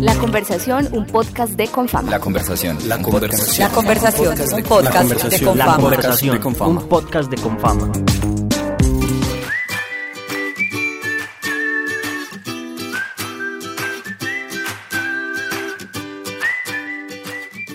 La 0.00 0.14
conversación, 0.14 0.88
un 0.92 1.06
podcast 1.06 1.54
de 1.54 1.66
Confama. 1.66 2.10
La 2.10 2.20
conversación. 2.20 2.78
La 2.88 3.02
conversación. 3.02 3.68
La 3.68 3.74
conversación, 3.74 4.28
un 4.54 4.62
podcast 4.62 5.10
de 5.10 5.38
La 5.40 5.44
Confama. 5.48 5.76
conversación 5.76 6.34
de 6.34 6.40
Confama. 6.40 6.70
un 6.80 6.88
podcast 6.88 7.30
de 7.30 7.36
Confama. 7.36 7.92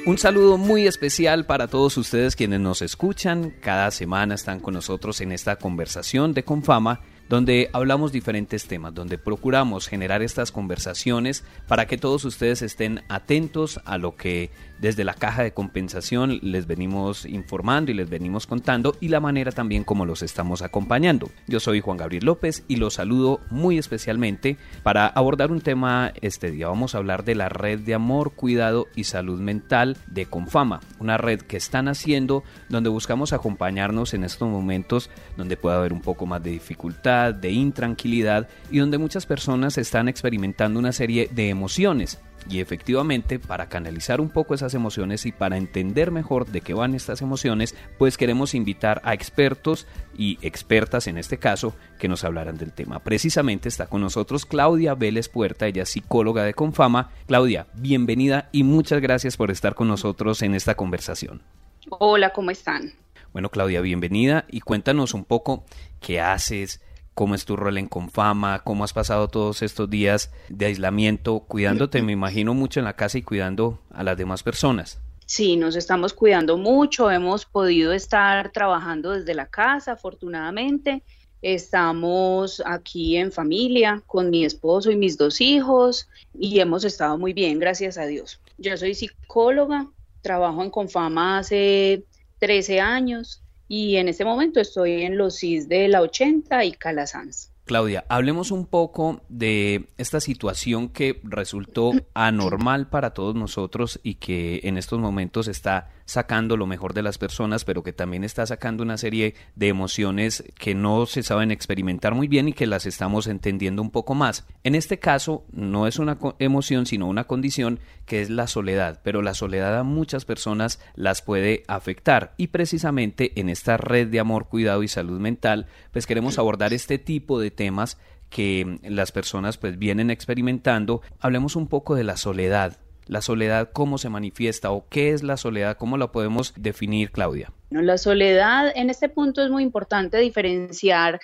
Un 0.06 0.18
saludo 0.18 0.58
muy 0.58 0.86
especial 0.86 1.46
para 1.46 1.68
todos 1.68 1.96
ustedes 1.98 2.36
quienes 2.36 2.60
nos 2.60 2.82
escuchan. 2.82 3.54
Cada 3.62 3.90
semana 3.90 4.36
están 4.36 4.60
con 4.60 4.74
nosotros 4.74 5.22
en 5.22 5.32
esta 5.32 5.56
conversación 5.56 6.34
de 6.34 6.44
Confama, 6.44 7.00
donde 7.30 7.70
hablamos 7.74 8.12
diferentes 8.12 8.68
temas, 8.68 8.94
donde 8.94 9.18
procuramos 9.18 9.88
generar 9.88 10.22
estas 10.22 10.52
conversaciones 10.52 11.44
para 11.68 11.88
que 11.88 11.98
todos 11.98 12.26
ustedes 12.26 12.62
estén 12.62 13.04
atentos 13.10 13.80
a 13.86 13.98
lo 13.98 14.16
que 14.16 14.52
desde 14.84 15.06
la 15.06 15.14
caja 15.14 15.44
de 15.44 15.54
compensación 15.54 16.40
les 16.42 16.68
venimos 16.68 17.26
informando 17.26 17.90
y 17.90 17.94
les 17.94 18.10
venimos 18.10 18.46
contando 18.46 18.98
y 19.00 19.08
la 19.08 19.22
manera 19.22 19.54
también 19.54 19.86
como 19.86 20.06
los 20.06 20.22
estamos 20.22 20.62
acompañando. 20.62 21.30
Yo 21.48 21.62
soy 21.62 21.80
Juan 21.80 21.96
Gabriel 21.96 22.26
López 22.26 22.66
y 22.68 22.76
los 22.76 22.96
saludo 22.96 23.40
muy 23.50 23.78
especialmente 23.78 24.58
para 24.84 25.08
abordar 25.08 25.54
un 25.54 25.62
tema 25.62 26.12
este 26.22 26.52
día. 26.52 26.68
Vamos 26.68 26.94
a 26.94 26.98
hablar 26.98 27.24
de 27.24 27.34
la 27.34 27.48
red 27.48 27.80
de 27.80 27.94
amor, 27.94 28.34
cuidado 28.34 28.88
y 28.94 29.06
salud 29.06 29.40
mental 29.40 29.96
de 30.08 30.26
Confama, 30.26 30.82
una 31.00 31.16
red 31.16 31.40
que 31.40 31.56
están 31.56 31.88
haciendo 31.88 32.44
donde 32.68 32.90
buscamos 32.90 33.32
acompañarnos 33.32 34.14
en 34.14 34.26
estos 34.26 34.50
momentos 34.50 35.10
donde 35.38 35.56
puede 35.56 35.78
haber 35.78 35.94
un 35.94 36.02
poco 36.02 36.26
más 36.26 36.44
de 36.44 36.52
dificultad, 36.52 37.34
de 37.34 37.52
intranquilidad 37.52 38.50
y 38.70 38.80
donde 38.80 38.98
muchas 38.98 39.26
personas 39.26 39.78
están 39.78 40.10
experimentando 40.10 40.78
una 40.78 40.92
serie 40.92 41.30
de 41.32 41.48
emociones 41.48 42.20
y 42.50 42.60
efectivamente, 42.60 43.40
para 43.40 43.70
canalizar 43.70 44.22
un 44.22 44.30
poco 44.30 44.54
esas 44.54 44.74
emociones 44.74 45.26
y 45.26 45.32
para 45.32 45.58
entender 45.58 46.12
mejor 46.12 46.48
de 46.48 46.62
qué 46.62 46.74
van 46.74 46.96
estas 46.96 47.22
emociones, 47.22 47.76
pues 47.98 48.18
queremos 48.18 48.54
invitar 48.54 49.02
a 49.04 49.14
expertos 49.14 49.88
y 50.18 50.38
expertas 50.42 51.08
en 51.08 51.18
este 51.18 51.38
caso 51.38 51.76
que 52.00 52.08
nos 52.08 52.24
hablaran 52.24 52.58
del 52.58 52.74
tema. 52.74 53.00
Precisamente 53.00 53.70
está 53.70 53.88
con 53.88 54.02
nosotros 54.02 54.46
Claudia 54.46 54.96
Vélez 54.96 55.30
Puerta, 55.30 55.68
ella 55.68 55.84
es 55.84 55.90
psicóloga 55.90 56.44
de 56.44 56.54
Confama. 56.54 57.12
Claudia, 57.28 57.68
bienvenida 57.76 58.50
y 58.52 58.64
muchas 58.64 59.02
gracias 59.02 59.38
por 59.38 59.52
estar 59.52 59.76
con 59.76 59.88
nosotros 59.88 60.42
en 60.42 60.56
esta 60.56 60.76
conversación. 60.76 61.42
Hola, 61.90 62.32
¿cómo 62.32 62.52
están? 62.52 62.94
Bueno, 63.34 63.50
Claudia, 63.50 63.82
bienvenida 63.82 64.46
y 64.50 64.62
cuéntanos 64.62 65.14
un 65.14 65.26
poco 65.26 65.66
qué 66.00 66.22
haces, 66.22 66.82
cómo 67.14 67.36
es 67.36 67.46
tu 67.46 67.56
rol 67.56 67.78
en 67.78 67.88
Confama, 67.88 68.64
cómo 68.64 68.84
has 68.84 68.94
pasado 68.94 69.28
todos 69.28 69.62
estos 69.62 69.90
días 69.90 70.32
de 70.50 70.66
aislamiento, 70.66 71.42
cuidándote, 71.42 72.02
me 72.02 72.12
imagino, 72.12 72.54
mucho 72.54 72.80
en 72.80 72.86
la 72.86 72.96
casa 72.96 73.18
y 73.18 73.22
cuidando 73.22 73.80
a 73.92 74.04
las 74.04 74.18
demás 74.18 74.44
personas. 74.44 75.00
Sí, 75.26 75.56
nos 75.56 75.76
estamos 75.76 76.14
cuidando 76.14 76.58
mucho, 76.58 77.10
hemos 77.10 77.46
podido 77.46 77.94
estar 77.94 78.52
trabajando 78.52 79.12
desde 79.12 79.34
la 79.34 79.48
casa, 79.48 79.94
afortunadamente. 79.94 81.04
Estamos 81.42 82.62
aquí 82.66 83.18
en 83.18 83.32
familia 83.32 84.02
con 84.08 84.30
mi 84.30 84.46
esposo 84.46 84.92
y 84.92 84.96
mis 84.96 85.18
dos 85.18 85.42
hijos 85.42 86.08
y 86.34 86.60
hemos 86.60 86.86
estado 86.86 87.18
muy 87.18 87.34
bien, 87.34 87.60
gracias 87.60 87.98
a 87.98 88.06
Dios. 88.06 88.40
Yo 88.58 88.78
soy 88.78 88.96
psicóloga, 88.96 89.88
trabajo 90.22 90.64
en 90.64 90.70
Confama 90.70 91.40
hace 91.40 92.06
13 92.40 92.80
años 92.80 93.43
y 93.68 93.96
en 93.96 94.10
este 94.10 94.26
momento 94.26 94.60
estoy 94.60 95.04
en 95.04 95.18
los 95.18 95.38
CIS 95.38 95.70
de 95.70 95.88
la 95.88 96.02
80 96.02 96.66
y 96.66 96.74
Calasanz. 96.74 97.53
Claudia, 97.66 98.04
hablemos 98.10 98.52
un 98.52 98.66
poco 98.66 99.22
de 99.30 99.86
esta 99.98 100.20
situación 100.20 100.90
que 100.90 101.22
resultó 101.24 101.94
anormal 102.14 102.88
para 102.88 103.14
todos 103.14 103.36
nosotros 103.36 104.02
y 104.04 104.16
que 104.16 104.60
en 104.64 104.78
estos 104.78 105.00
momentos 105.00 105.48
está 105.48 105.90
sacando 106.06 106.58
lo 106.58 106.68
mejor 106.68 106.94
de 106.94 107.02
las 107.02 107.18
personas, 107.18 107.64
pero 107.64 107.82
que 107.82 107.94
también 107.94 108.26
está 108.26 108.46
sacando 108.46 108.84
una 108.84 108.98
serie 108.98 109.36
de 109.56 109.70
emociones 109.70 110.44
que 110.60 110.76
no 110.76 111.06
se 111.06 111.24
saben 111.24 111.52
experimentar 111.52 112.14
muy 112.14 112.28
bien 112.28 112.50
y 112.50 112.54
que 112.54 112.68
las 112.68 112.86
estamos 112.86 113.28
entendiendo 113.28 113.82
un 113.82 113.92
poco 113.92 114.14
más. 114.14 114.46
En 114.64 114.76
este 114.76 115.00
caso, 115.00 115.46
no 115.54 115.88
es 115.88 116.00
una 116.00 116.18
emoción, 116.40 116.86
sino 116.86 117.08
una 117.08 117.24
condición 117.24 117.80
que 118.06 118.22
es 118.22 118.30
la 118.30 118.48
soledad, 118.48 119.00
pero 119.04 119.22
la 119.22 119.34
soledad 119.34 119.78
a 119.78 119.84
muchas 119.84 120.26
personas 120.26 120.82
las 120.96 121.22
puede 121.22 121.64
afectar 121.68 122.34
y 122.36 122.48
precisamente 122.48 123.40
en 123.40 123.48
esta 123.48 123.78
red 123.78 124.08
de 124.08 124.20
amor, 124.20 124.50
cuidado 124.50 124.84
y 124.84 124.90
salud 124.90 125.20
mental, 125.20 125.68
pues 125.92 126.06
queremos 126.06 126.38
abordar 126.38 126.74
este 126.74 126.98
tipo 126.98 127.40
de 127.40 127.52
temas 127.54 127.98
que 128.30 128.80
las 128.84 129.12
personas 129.12 129.58
pues 129.58 129.78
vienen 129.78 130.10
experimentando. 130.10 131.02
Hablemos 131.20 131.56
un 131.56 131.68
poco 131.68 131.96
de 131.96 132.04
la 132.04 132.18
soledad. 132.18 132.78
La 133.06 133.22
soledad, 133.22 133.72
¿cómo 133.74 133.98
se 133.98 134.10
manifiesta 134.10 134.72
o 134.72 134.88
qué 134.90 135.12
es 135.12 135.24
la 135.24 135.38
soledad? 135.38 135.78
¿Cómo 135.78 135.98
la 135.98 136.12
podemos 136.12 136.54
definir, 136.58 137.12
Claudia? 137.12 137.52
La 137.70 137.98
soledad, 137.98 138.72
en 138.76 138.90
este 138.90 139.10
punto 139.10 139.44
es 139.44 139.50
muy 139.50 139.64
importante 139.64 140.18
diferenciar 140.18 141.20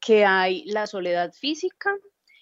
que 0.00 0.24
hay 0.24 0.64
la 0.66 0.86
soledad 0.86 1.32
física 1.32 1.90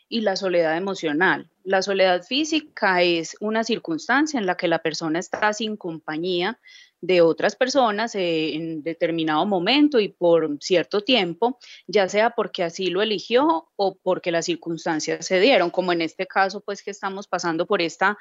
y 0.08 0.20
la 0.20 0.36
soledad 0.36 0.76
emocional. 0.76 1.50
La 1.64 1.82
soledad 1.82 2.22
física 2.22 3.02
es 3.02 3.36
una 3.40 3.64
circunstancia 3.64 4.38
en 4.38 4.46
la 4.46 4.56
que 4.56 4.68
la 4.68 4.80
persona 4.80 5.18
está 5.18 5.52
sin 5.52 5.76
compañía 5.76 6.60
de 7.00 7.20
otras 7.20 7.56
personas 7.56 8.14
eh, 8.14 8.54
en 8.54 8.82
determinado 8.82 9.44
momento 9.44 9.98
y 9.98 10.08
por 10.08 10.56
cierto 10.60 11.02
tiempo, 11.02 11.58
ya 11.86 12.08
sea 12.08 12.30
porque 12.30 12.62
así 12.62 12.86
lo 12.86 13.02
eligió 13.02 13.70
o 13.76 13.96
porque 14.02 14.30
las 14.30 14.46
circunstancias 14.46 15.26
se 15.26 15.40
dieron, 15.40 15.70
como 15.70 15.92
en 15.92 16.02
este 16.02 16.26
caso, 16.26 16.60
pues 16.60 16.82
que 16.82 16.90
estamos 16.90 17.26
pasando 17.26 17.66
por 17.66 17.82
esta 17.82 18.16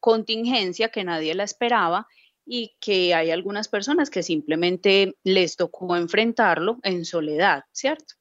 contingencia 0.00 0.88
que 0.88 1.04
nadie 1.04 1.34
la 1.34 1.44
esperaba 1.44 2.06
y 2.46 2.76
que 2.80 3.14
hay 3.14 3.30
algunas 3.30 3.68
personas 3.68 4.10
que 4.10 4.22
simplemente 4.22 5.14
les 5.24 5.56
tocó 5.56 5.96
enfrentarlo 5.96 6.78
en 6.82 7.04
soledad, 7.04 7.64
¿cierto? 7.72 8.14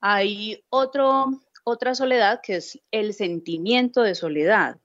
Hay 0.00 0.64
otro, 0.68 1.26
otra 1.70 1.94
soledad 1.94 2.40
que 2.42 2.56
es 2.56 2.80
el 2.90 3.14
sentimiento 3.14 4.02
de 4.02 4.14
soledad. 4.14 4.78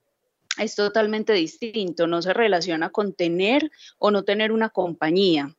Es 0.57 0.75
totalmente 0.75 1.33
distinto, 1.33 2.07
no 2.07 2.21
se 2.21 2.33
relaciona 2.33 2.89
con 2.89 3.13
tener 3.13 3.69
o 3.97 4.11
no 4.11 4.23
tener 4.23 4.51
una 4.51 4.69
compañía. 4.69 5.53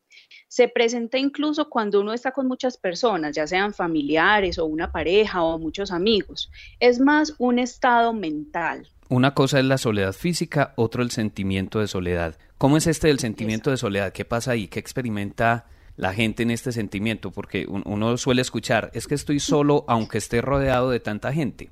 Se 0.49 0.69
presenta 0.69 1.19
incluso 1.19 1.69
cuando 1.69 2.01
uno 2.01 2.15
está 2.15 2.31
con 2.33 2.47
muchas 2.47 2.79
personas, 2.79 3.37
ya 3.37 3.47
sean 3.47 3.75
familiares 3.75 4.59
o 4.59 4.65
una 4.65 4.91
pareja 4.91 5.43
o 5.43 5.59
muchos 5.59 5.93
amigos. 5.93 6.51
Es 6.81 6.99
más 6.99 7.35
un 7.39 7.59
estado 7.59 8.13
mental, 8.13 8.89
Una 9.09 9.35
cosa 9.35 9.61
es 9.61 9.65
la 9.65 9.79
soledad 9.79 10.13
física, 10.13 10.73
otro 10.77 11.03
el 11.03 11.11
sentimiento 11.11 11.79
de 11.79 11.87
soledad. 11.87 12.39
¿Cómo 12.59 12.77
es 12.77 12.87
este 12.87 13.09
del 13.09 13.19
sentimiento 13.19 13.71
de 13.71 13.77
soledad? 13.77 14.13
¿Qué 14.13 14.25
pasa 14.25 14.53
ahí? 14.53 14.67
¿Qué 14.67 14.81
experimenta 14.81 15.67
la 15.97 16.13
gente 16.15 16.43
en 16.43 16.51
este 16.51 16.73
sentimiento? 16.73 17.31
Porque 17.31 17.67
un- 17.69 17.83
uno 17.87 18.17
suele 18.17 18.43
escuchar, 18.43 18.91
es 18.95 19.07
que 19.07 19.15
estoy 19.15 19.41
solo 19.41 19.85
aunque 19.89 20.19
esté 20.19 20.41
rodeado 20.41 20.91
de 20.91 21.01
tanta 21.01 21.33
gente. 21.33 21.71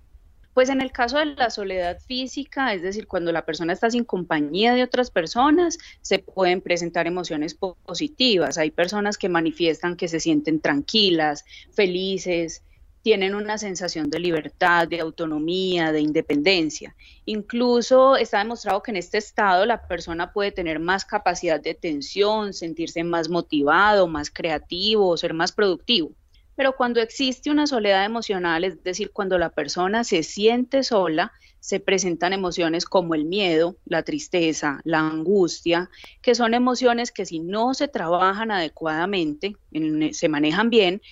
Pues 0.54 0.68
en 0.68 0.80
el 0.80 0.92
caso 0.92 1.18
de 1.18 1.26
la 1.26 1.50
soledad 1.50 1.98
física, 2.06 2.74
es 2.74 2.80
decir, 2.82 3.08
cuando 3.08 3.32
la 3.32 3.44
persona 3.44 3.72
está 3.72 3.90
sin 3.90 4.04
compañía 4.04 4.72
de 4.74 4.84
otras 4.84 5.10
personas, 5.10 5.78
se 6.00 6.20
pueden 6.20 6.60
presentar 6.60 7.08
emociones 7.08 7.54
po- 7.54 7.76
positivas. 7.84 8.56
Hay 8.56 8.70
personas 8.70 9.18
que 9.18 9.28
manifiestan 9.28 9.96
que 9.96 10.06
se 10.06 10.20
sienten 10.20 10.60
tranquilas, 10.60 11.44
felices, 11.72 12.62
tienen 13.04 13.34
una 13.36 13.58
sensación 13.58 14.10
de 14.10 14.18
libertad, 14.18 14.88
de 14.88 15.00
autonomía, 15.00 15.92
de 15.92 16.00
independencia. 16.00 16.96
Incluso 17.26 18.16
está 18.16 18.38
demostrado 18.38 18.82
que 18.82 18.92
en 18.92 18.96
este 18.96 19.18
estado 19.18 19.66
la 19.66 19.86
persona 19.86 20.32
puede 20.32 20.52
tener 20.52 20.80
más 20.80 21.04
capacidad 21.04 21.60
de 21.60 21.72
atención, 21.72 22.54
sentirse 22.54 23.04
más 23.04 23.28
motivado, 23.28 24.08
más 24.08 24.30
creativo, 24.30 25.16
ser 25.18 25.34
más 25.34 25.52
productivo. 25.52 26.16
Pero 26.56 26.76
cuando 26.76 27.00
existe 27.02 27.50
una 27.50 27.66
soledad 27.66 28.04
emocional, 28.06 28.64
es 28.64 28.82
decir, 28.82 29.10
cuando 29.12 29.38
la 29.38 29.50
persona 29.50 30.02
se 30.04 30.22
siente 30.22 30.82
sola, 30.82 31.32
se 31.60 31.80
presentan 31.80 32.32
emociones 32.32 32.86
como 32.86 33.14
el 33.14 33.24
miedo, 33.26 33.78
la 33.84 34.02
tristeza, 34.02 34.80
la 34.84 35.00
angustia, 35.00 35.90
que 36.22 36.34
son 36.34 36.54
emociones 36.54 37.12
que 37.12 37.26
si 37.26 37.40
no 37.40 37.74
se 37.74 37.88
trabajan 37.88 38.50
adecuadamente, 38.50 39.56
en- 39.72 40.14
se 40.14 40.28
manejan 40.28 40.70
bien, 40.70 41.02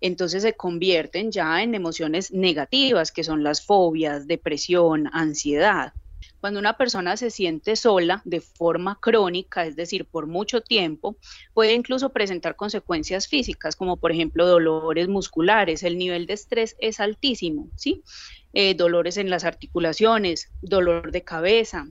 entonces 0.00 0.42
se 0.42 0.54
convierten 0.54 1.32
ya 1.32 1.62
en 1.62 1.74
emociones 1.74 2.32
negativas, 2.32 3.12
que 3.12 3.24
son 3.24 3.42
las 3.42 3.64
fobias, 3.64 4.26
depresión, 4.26 5.08
ansiedad. 5.12 5.92
Cuando 6.40 6.60
una 6.60 6.76
persona 6.76 7.16
se 7.16 7.30
siente 7.30 7.74
sola 7.74 8.22
de 8.24 8.40
forma 8.40 8.98
crónica, 9.00 9.66
es 9.66 9.74
decir, 9.74 10.04
por 10.04 10.28
mucho 10.28 10.60
tiempo, 10.60 11.16
puede 11.52 11.74
incluso 11.74 12.10
presentar 12.10 12.54
consecuencias 12.54 13.26
físicas, 13.26 13.74
como 13.74 13.96
por 13.96 14.12
ejemplo 14.12 14.46
dolores 14.46 15.08
musculares. 15.08 15.82
El 15.82 15.98
nivel 15.98 16.26
de 16.26 16.34
estrés 16.34 16.76
es 16.78 17.00
altísimo, 17.00 17.70
¿sí? 17.74 18.04
Eh, 18.52 18.74
dolores 18.74 19.16
en 19.16 19.30
las 19.30 19.44
articulaciones, 19.44 20.52
dolor 20.62 21.10
de 21.10 21.24
cabeza. 21.24 21.88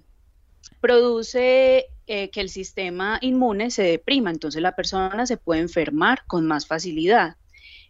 Produce 0.79 1.87
eh, 2.07 2.29
que 2.29 2.41
el 2.41 2.49
sistema 2.49 3.19
inmune 3.21 3.69
se 3.69 3.83
deprima, 3.83 4.31
entonces 4.31 4.61
la 4.61 4.75
persona 4.75 5.25
se 5.25 5.35
puede 5.35 5.59
enfermar 5.59 6.23
con 6.25 6.47
más 6.47 6.67
facilidad. 6.67 7.35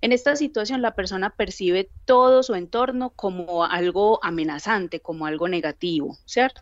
En 0.01 0.11
esta 0.11 0.35
situación 0.35 0.81
la 0.81 0.95
persona 0.95 1.31
percibe 1.31 1.89
todo 2.05 2.43
su 2.43 2.55
entorno 2.55 3.11
como 3.11 3.65
algo 3.65 4.23
amenazante, 4.23 4.99
como 4.99 5.25
algo 5.25 5.47
negativo, 5.47 6.17
¿cierto? 6.25 6.61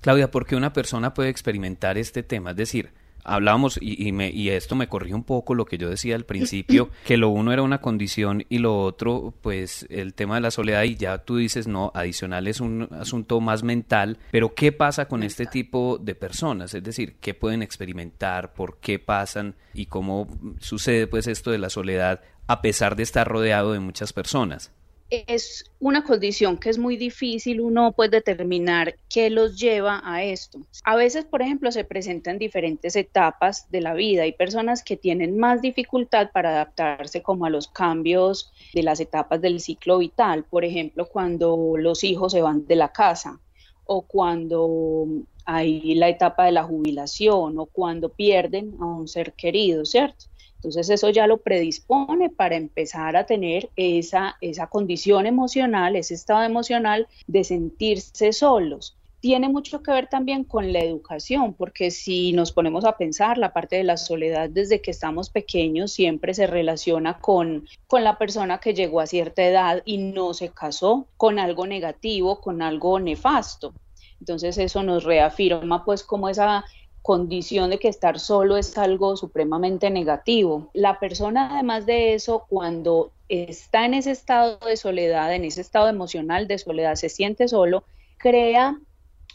Claudia, 0.00 0.30
¿por 0.30 0.46
qué 0.46 0.56
una 0.56 0.72
persona 0.72 1.14
puede 1.14 1.30
experimentar 1.30 1.96
este 1.96 2.22
tema? 2.22 2.50
Es 2.50 2.56
decir, 2.56 2.92
hablábamos 3.24 3.78
y, 3.80 4.12
me, 4.12 4.30
y 4.30 4.50
esto 4.50 4.76
me 4.76 4.86
corrió 4.86 5.16
un 5.16 5.24
poco 5.24 5.54
lo 5.54 5.64
que 5.64 5.78
yo 5.78 5.88
decía 5.88 6.14
al 6.14 6.24
principio, 6.24 6.90
que 7.06 7.16
lo 7.16 7.30
uno 7.30 7.52
era 7.52 7.62
una 7.62 7.80
condición 7.80 8.44
y 8.48 8.58
lo 8.58 8.78
otro, 8.80 9.34
pues 9.40 9.86
el 9.88 10.14
tema 10.14 10.36
de 10.36 10.42
la 10.42 10.50
soledad 10.50 10.82
y 10.84 10.96
ya 10.96 11.18
tú 11.18 11.36
dices, 11.36 11.66
no, 11.66 11.90
adicional 11.94 12.46
es 12.46 12.60
un 12.60 12.88
asunto 12.92 13.40
más 13.40 13.62
mental, 13.62 14.18
pero 14.30 14.54
¿qué 14.54 14.72
pasa 14.72 15.08
con 15.08 15.22
este 15.22 15.46
tipo 15.46 15.98
de 15.98 16.14
personas? 16.14 16.74
Es 16.74 16.82
decir, 16.82 17.16
¿qué 17.20 17.34
pueden 17.34 17.62
experimentar? 17.62 18.52
¿Por 18.52 18.78
qué 18.78 18.98
pasan? 18.98 19.56
¿Y 19.72 19.86
cómo 19.86 20.28
sucede 20.60 21.06
pues 21.06 21.26
esto 21.26 21.50
de 21.50 21.58
la 21.58 21.70
soledad 21.70 22.20
a 22.46 22.62
pesar 22.62 22.96
de 22.96 23.02
estar 23.02 23.26
rodeado 23.26 23.72
de 23.72 23.80
muchas 23.80 24.12
personas? 24.12 24.70
es 25.10 25.64
una 25.80 26.02
condición 26.02 26.56
que 26.58 26.70
es 26.70 26.78
muy 26.78 26.96
difícil 26.96 27.60
uno 27.60 27.92
puede 27.92 28.10
determinar 28.10 28.96
qué 29.08 29.30
los 29.30 29.58
lleva 29.58 30.02
a 30.04 30.24
esto. 30.24 30.60
A 30.84 30.96
veces, 30.96 31.24
por 31.24 31.42
ejemplo, 31.42 31.70
se 31.70 31.84
presentan 31.84 32.38
diferentes 32.38 32.96
etapas 32.96 33.70
de 33.70 33.80
la 33.80 33.94
vida. 33.94 34.22
Hay 34.22 34.32
personas 34.32 34.82
que 34.82 34.96
tienen 34.96 35.38
más 35.38 35.62
dificultad 35.62 36.30
para 36.32 36.50
adaptarse 36.50 37.22
como 37.22 37.46
a 37.46 37.50
los 37.50 37.68
cambios 37.68 38.52
de 38.72 38.82
las 38.82 39.00
etapas 39.00 39.40
del 39.40 39.60
ciclo 39.60 39.98
vital. 39.98 40.44
Por 40.44 40.64
ejemplo, 40.64 41.06
cuando 41.06 41.74
los 41.76 42.02
hijos 42.02 42.32
se 42.32 42.42
van 42.42 42.66
de 42.66 42.76
la 42.76 42.92
casa 42.92 43.40
o 43.84 44.02
cuando 44.02 45.06
hay 45.44 45.94
la 45.94 46.08
etapa 46.08 46.46
de 46.46 46.52
la 46.52 46.64
jubilación 46.64 47.58
o 47.58 47.66
cuando 47.66 48.08
pierden 48.08 48.74
a 48.80 48.86
un 48.86 49.06
ser 49.06 49.34
querido, 49.34 49.84
¿cierto? 49.84 50.26
Entonces 50.64 50.88
eso 50.88 51.10
ya 51.10 51.26
lo 51.26 51.42
predispone 51.42 52.30
para 52.30 52.56
empezar 52.56 53.16
a 53.16 53.26
tener 53.26 53.68
esa, 53.76 54.38
esa 54.40 54.66
condición 54.68 55.26
emocional, 55.26 55.94
ese 55.94 56.14
estado 56.14 56.42
emocional 56.42 57.06
de 57.26 57.44
sentirse 57.44 58.32
solos 58.32 58.96
tiene 59.20 59.48
mucho 59.48 59.82
que 59.82 59.90
ver 59.90 60.08
también 60.08 60.44
con 60.44 60.72
la 60.72 60.80
educación, 60.80 61.54
porque 61.54 61.90
si 61.90 62.32
nos 62.32 62.52
ponemos 62.52 62.84
a 62.84 62.98
pensar, 62.98 63.38
la 63.38 63.54
parte 63.54 63.76
de 63.76 63.84
la 63.84 63.96
soledad 63.96 64.50
desde 64.50 64.82
que 64.82 64.90
estamos 64.90 65.30
pequeños 65.30 65.92
siempre 65.92 66.34
se 66.34 66.46
relaciona 66.46 67.18
con, 67.20 67.66
con 67.86 68.04
la 68.04 68.18
persona 68.18 68.58
que 68.58 68.74
llegó 68.74 69.00
a 69.00 69.06
cierta 69.06 69.42
edad 69.42 69.82
y 69.86 69.96
no 69.96 70.34
se 70.34 70.50
casó, 70.50 71.06
con 71.16 71.38
algo 71.38 71.66
negativo, 71.66 72.42
con 72.42 72.60
algo 72.60 73.00
nefasto. 73.00 73.72
Entonces 74.20 74.58
eso 74.58 74.82
nos 74.82 75.04
reafirma 75.04 75.86
pues 75.86 76.02
como 76.02 76.28
esa 76.28 76.64
condición 77.04 77.68
de 77.68 77.78
que 77.78 77.88
estar 77.88 78.18
solo 78.18 78.56
es 78.56 78.78
algo 78.78 79.18
supremamente 79.18 79.90
negativo. 79.90 80.70
La 80.72 80.98
persona, 80.98 81.52
además 81.52 81.84
de 81.84 82.14
eso, 82.14 82.46
cuando 82.48 83.12
está 83.28 83.84
en 83.84 83.92
ese 83.92 84.10
estado 84.10 84.58
de 84.66 84.78
soledad, 84.78 85.34
en 85.34 85.44
ese 85.44 85.60
estado 85.60 85.88
emocional 85.88 86.48
de 86.48 86.56
soledad, 86.56 86.94
se 86.94 87.10
siente 87.10 87.46
solo, 87.46 87.84
crea 88.16 88.80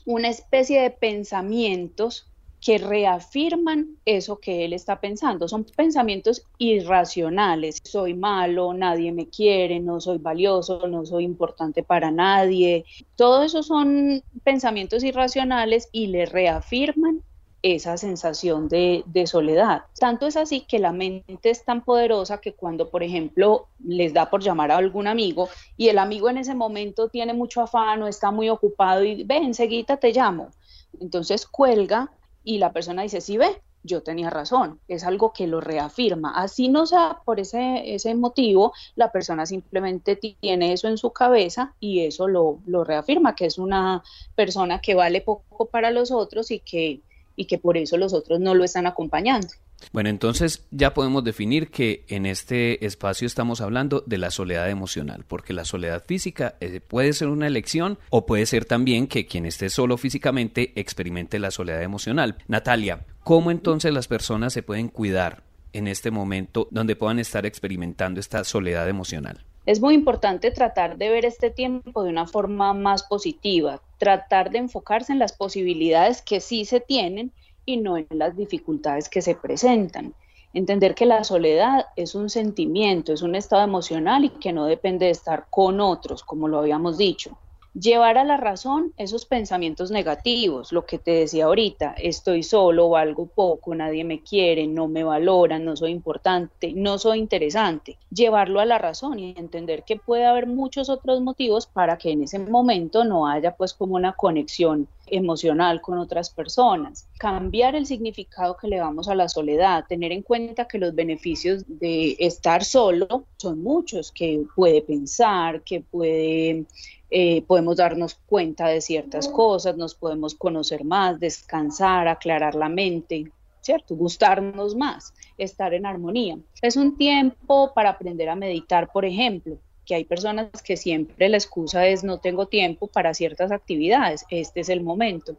una 0.07 0.29
especie 0.29 0.81
de 0.81 0.89
pensamientos 0.89 2.25
que 2.59 2.79
reafirman 2.79 3.97
eso 4.03 4.39
que 4.39 4.65
él 4.65 4.73
está 4.73 4.99
pensando. 4.99 5.47
Son 5.47 5.63
pensamientos 5.63 6.41
irracionales. 6.57 7.77
Soy 7.83 8.15
malo, 8.15 8.73
nadie 8.73 9.11
me 9.11 9.29
quiere, 9.29 9.79
no 9.79 10.01
soy 10.01 10.17
valioso, 10.17 10.87
no 10.87 11.05
soy 11.05 11.23
importante 11.23 11.83
para 11.83 12.09
nadie. 12.09 12.85
Todo 13.15 13.43
eso 13.43 13.61
son 13.61 14.23
pensamientos 14.43 15.03
irracionales 15.03 15.87
y 15.91 16.07
le 16.07 16.25
reafirman 16.25 17.21
esa 17.61 17.97
sensación 17.97 18.69
de, 18.69 19.03
soledad. 19.25 19.83
Tanto 19.99 20.27
es 20.27 20.37
así 20.37 20.61
que 20.61 20.79
la 20.79 20.93
mente 20.93 21.49
es 21.49 21.65
tan 21.65 21.83
poderosa 21.83 22.39
que 22.39 22.53
cuando, 22.53 22.89
por 22.89 23.03
ejemplo, 23.03 23.67
les 23.83 24.13
da 24.13 24.29
por 24.29 24.41
llamar 24.41 24.71
a 24.71 24.77
algún 24.77 25.07
amigo 25.07 25.49
y 25.75 25.89
el 25.89 25.97
amigo 25.97 26.29
en 26.29 26.37
ese 26.37 26.55
momento 26.55 27.09
tiene 27.09 27.33
mucho 27.33 27.61
afán 27.61 28.01
o 28.01 28.07
está 28.07 28.31
muy 28.31 28.49
ocupado 28.49 29.03
y 29.03 29.23
ve, 29.23 29.37
enseguida 29.37 29.97
te 29.97 30.13
llamo. 30.13 30.51
Entonces 30.99 31.45
cuelga 31.45 32.11
y 32.43 32.57
la 32.59 32.71
persona 32.71 33.03
dice, 33.03 33.19
sí, 33.19 33.37
ve, 33.37 33.61
yo 33.83 34.03
tenía 34.03 34.29
razón, 34.29 34.79
es 34.87 35.03
algo 35.03 35.33
que 35.33 35.47
lo 35.47 35.61
reafirma. 35.61 36.33
Así 36.35 36.69
no 36.69 36.85
sea 36.85 37.19
por 37.25 37.39
ese, 37.39 37.93
ese 37.93 38.15
motivo, 38.15 38.73
la 38.95 39.11
persona 39.11 39.45
simplemente 39.45 40.15
tiene 40.15 40.73
eso 40.73 40.87
en 40.87 40.97
su 40.97 41.11
cabeza 41.11 41.73
y 41.79 42.05
eso 42.05 42.27
lo, 42.27 42.59
lo 42.65 42.83
reafirma, 42.83 43.35
que 43.35 43.45
es 43.45 43.57
una 43.57 44.03
persona 44.35 44.81
que 44.81 44.95
vale 44.95 45.21
poco 45.21 45.65
para 45.65 45.91
los 45.91 46.11
otros 46.11 46.51
y 46.51 46.59
que 46.59 47.01
y 47.39 47.45
que 47.45 47.57
por 47.57 47.77
eso 47.77 47.95
los 47.95 48.13
otros 48.13 48.41
no 48.41 48.53
lo 48.53 48.65
están 48.65 48.85
acompañando. 48.85 49.47
Bueno, 49.93 50.09
entonces 50.09 50.67
ya 50.71 50.93
podemos 50.93 51.23
definir 51.23 51.71
que 51.71 52.03
en 52.09 52.25
este 52.25 52.85
espacio 52.85 53.25
estamos 53.25 53.61
hablando 53.61 54.03
de 54.05 54.17
la 54.17 54.29
soledad 54.29 54.69
emocional, 54.69 55.23
porque 55.25 55.53
la 55.53 55.63
soledad 55.63 56.03
física 56.05 56.55
eh, 56.59 56.81
puede 56.81 57.13
ser 57.13 57.29
una 57.29 57.47
elección 57.47 57.97
o 58.09 58.25
puede 58.25 58.45
ser 58.45 58.65
también 58.65 59.07
que 59.07 59.25
quien 59.25 59.45
esté 59.45 59.69
solo 59.69 59.95
físicamente 59.95 60.73
experimente 60.75 61.39
la 61.39 61.49
soledad 61.49 61.81
emocional. 61.81 62.35
Natalia, 62.49 63.05
¿cómo 63.23 63.51
entonces 63.51 63.93
las 63.93 64.09
personas 64.09 64.51
se 64.51 64.61
pueden 64.61 64.89
cuidar 64.89 65.43
en 65.71 65.87
este 65.87 66.11
momento 66.11 66.67
donde 66.71 66.97
puedan 66.97 67.19
estar 67.19 67.45
experimentando 67.45 68.19
esta 68.19 68.43
soledad 68.43 68.89
emocional? 68.89 69.45
Es 69.65 69.79
muy 69.79 69.93
importante 69.93 70.51
tratar 70.51 70.97
de 70.97 71.09
ver 71.09 71.23
este 71.23 71.51
tiempo 71.51 72.03
de 72.03 72.09
una 72.09 72.27
forma 72.27 72.73
más 72.73 73.03
positiva, 73.03 73.81
tratar 73.99 74.49
de 74.49 74.57
enfocarse 74.57 75.13
en 75.13 75.19
las 75.19 75.33
posibilidades 75.33 76.23
que 76.23 76.39
sí 76.39 76.65
se 76.65 76.79
tienen 76.79 77.31
y 77.65 77.77
no 77.77 77.97
en 77.97 78.07
las 78.09 78.35
dificultades 78.35 79.09
que 79.09 79.21
se 79.21 79.35
presentan. 79.35 80.15
Entender 80.53 80.95
que 80.95 81.05
la 81.05 81.23
soledad 81.23 81.85
es 81.95 82.15
un 82.15 82.31
sentimiento, 82.31 83.13
es 83.13 83.21
un 83.21 83.35
estado 83.35 83.63
emocional 83.63 84.25
y 84.25 84.29
que 84.29 84.51
no 84.51 84.65
depende 84.65 85.05
de 85.05 85.11
estar 85.11 85.45
con 85.51 85.79
otros, 85.79 86.23
como 86.23 86.47
lo 86.47 86.57
habíamos 86.57 86.97
dicho 86.97 87.37
llevar 87.73 88.17
a 88.17 88.23
la 88.23 88.37
razón 88.37 88.93
esos 88.97 89.25
pensamientos 89.25 89.91
negativos, 89.91 90.71
lo 90.71 90.85
que 90.85 90.97
te 90.97 91.11
decía 91.11 91.45
ahorita, 91.45 91.95
estoy 91.97 92.43
solo, 92.43 92.89
valgo 92.89 93.27
poco, 93.27 93.75
nadie 93.75 94.03
me 94.03 94.21
quiere, 94.21 94.67
no 94.67 94.87
me 94.87 95.03
valoran, 95.03 95.65
no 95.65 95.75
soy 95.75 95.91
importante, 95.91 96.73
no 96.73 96.97
soy 96.97 97.19
interesante, 97.19 97.97
llevarlo 98.11 98.59
a 98.59 98.65
la 98.65 98.77
razón 98.77 99.19
y 99.19 99.33
entender 99.37 99.83
que 99.83 99.97
puede 99.97 100.25
haber 100.25 100.47
muchos 100.47 100.89
otros 100.89 101.21
motivos 101.21 101.67
para 101.67 101.97
que 101.97 102.11
en 102.11 102.23
ese 102.23 102.39
momento 102.39 103.03
no 103.03 103.27
haya 103.27 103.55
pues 103.55 103.73
como 103.73 103.95
una 103.95 104.13
conexión 104.13 104.87
emocional 105.11 105.81
con 105.81 105.97
otras 105.97 106.29
personas, 106.29 107.07
cambiar 107.17 107.75
el 107.75 107.85
significado 107.85 108.57
que 108.57 108.67
le 108.67 108.77
damos 108.77 109.07
a 109.09 109.15
la 109.15 109.27
soledad, 109.27 109.85
tener 109.87 110.11
en 110.11 110.21
cuenta 110.21 110.67
que 110.67 110.77
los 110.77 110.93
beneficios 110.93 111.63
de 111.67 112.15
estar 112.19 112.63
solo 112.63 113.25
son 113.37 113.61
muchos, 113.63 114.11
que 114.11 114.43
puede 114.55 114.81
pensar, 114.81 115.61
que 115.63 115.81
puede 115.81 116.65
eh, 117.11 117.41
podemos 117.43 117.77
darnos 117.77 118.15
cuenta 118.25 118.67
de 118.67 118.81
ciertas 118.81 119.27
cosas, 119.27 119.75
nos 119.77 119.95
podemos 119.95 120.35
conocer 120.35 120.83
más, 120.83 121.19
descansar, 121.19 122.07
aclarar 122.07 122.53
la 122.55 122.69
mente, 122.69 123.31
¿cierto? 123.61 123.95
Gustarnos 123.95 124.75
más, 124.75 125.13
estar 125.37 125.73
en 125.73 125.85
armonía. 125.85 126.37
Es 126.61 126.75
un 126.75 126.97
tiempo 126.97 127.73
para 127.73 127.91
aprender 127.91 128.29
a 128.29 128.35
meditar, 128.35 128.91
por 128.91 129.05
ejemplo, 129.05 129.57
que 129.85 129.95
hay 129.95 130.05
personas 130.05 130.49
que 130.63 130.77
siempre 130.77 131.29
la 131.29 131.37
excusa 131.37 131.87
es 131.87 132.03
no 132.03 132.19
tengo 132.19 132.47
tiempo 132.47 132.85
para 132.87 133.15
ciertas 133.15 133.51
actividades, 133.51 134.23
este 134.29 134.59
es 134.59 134.69
el 134.69 134.81
momento. 134.81 135.35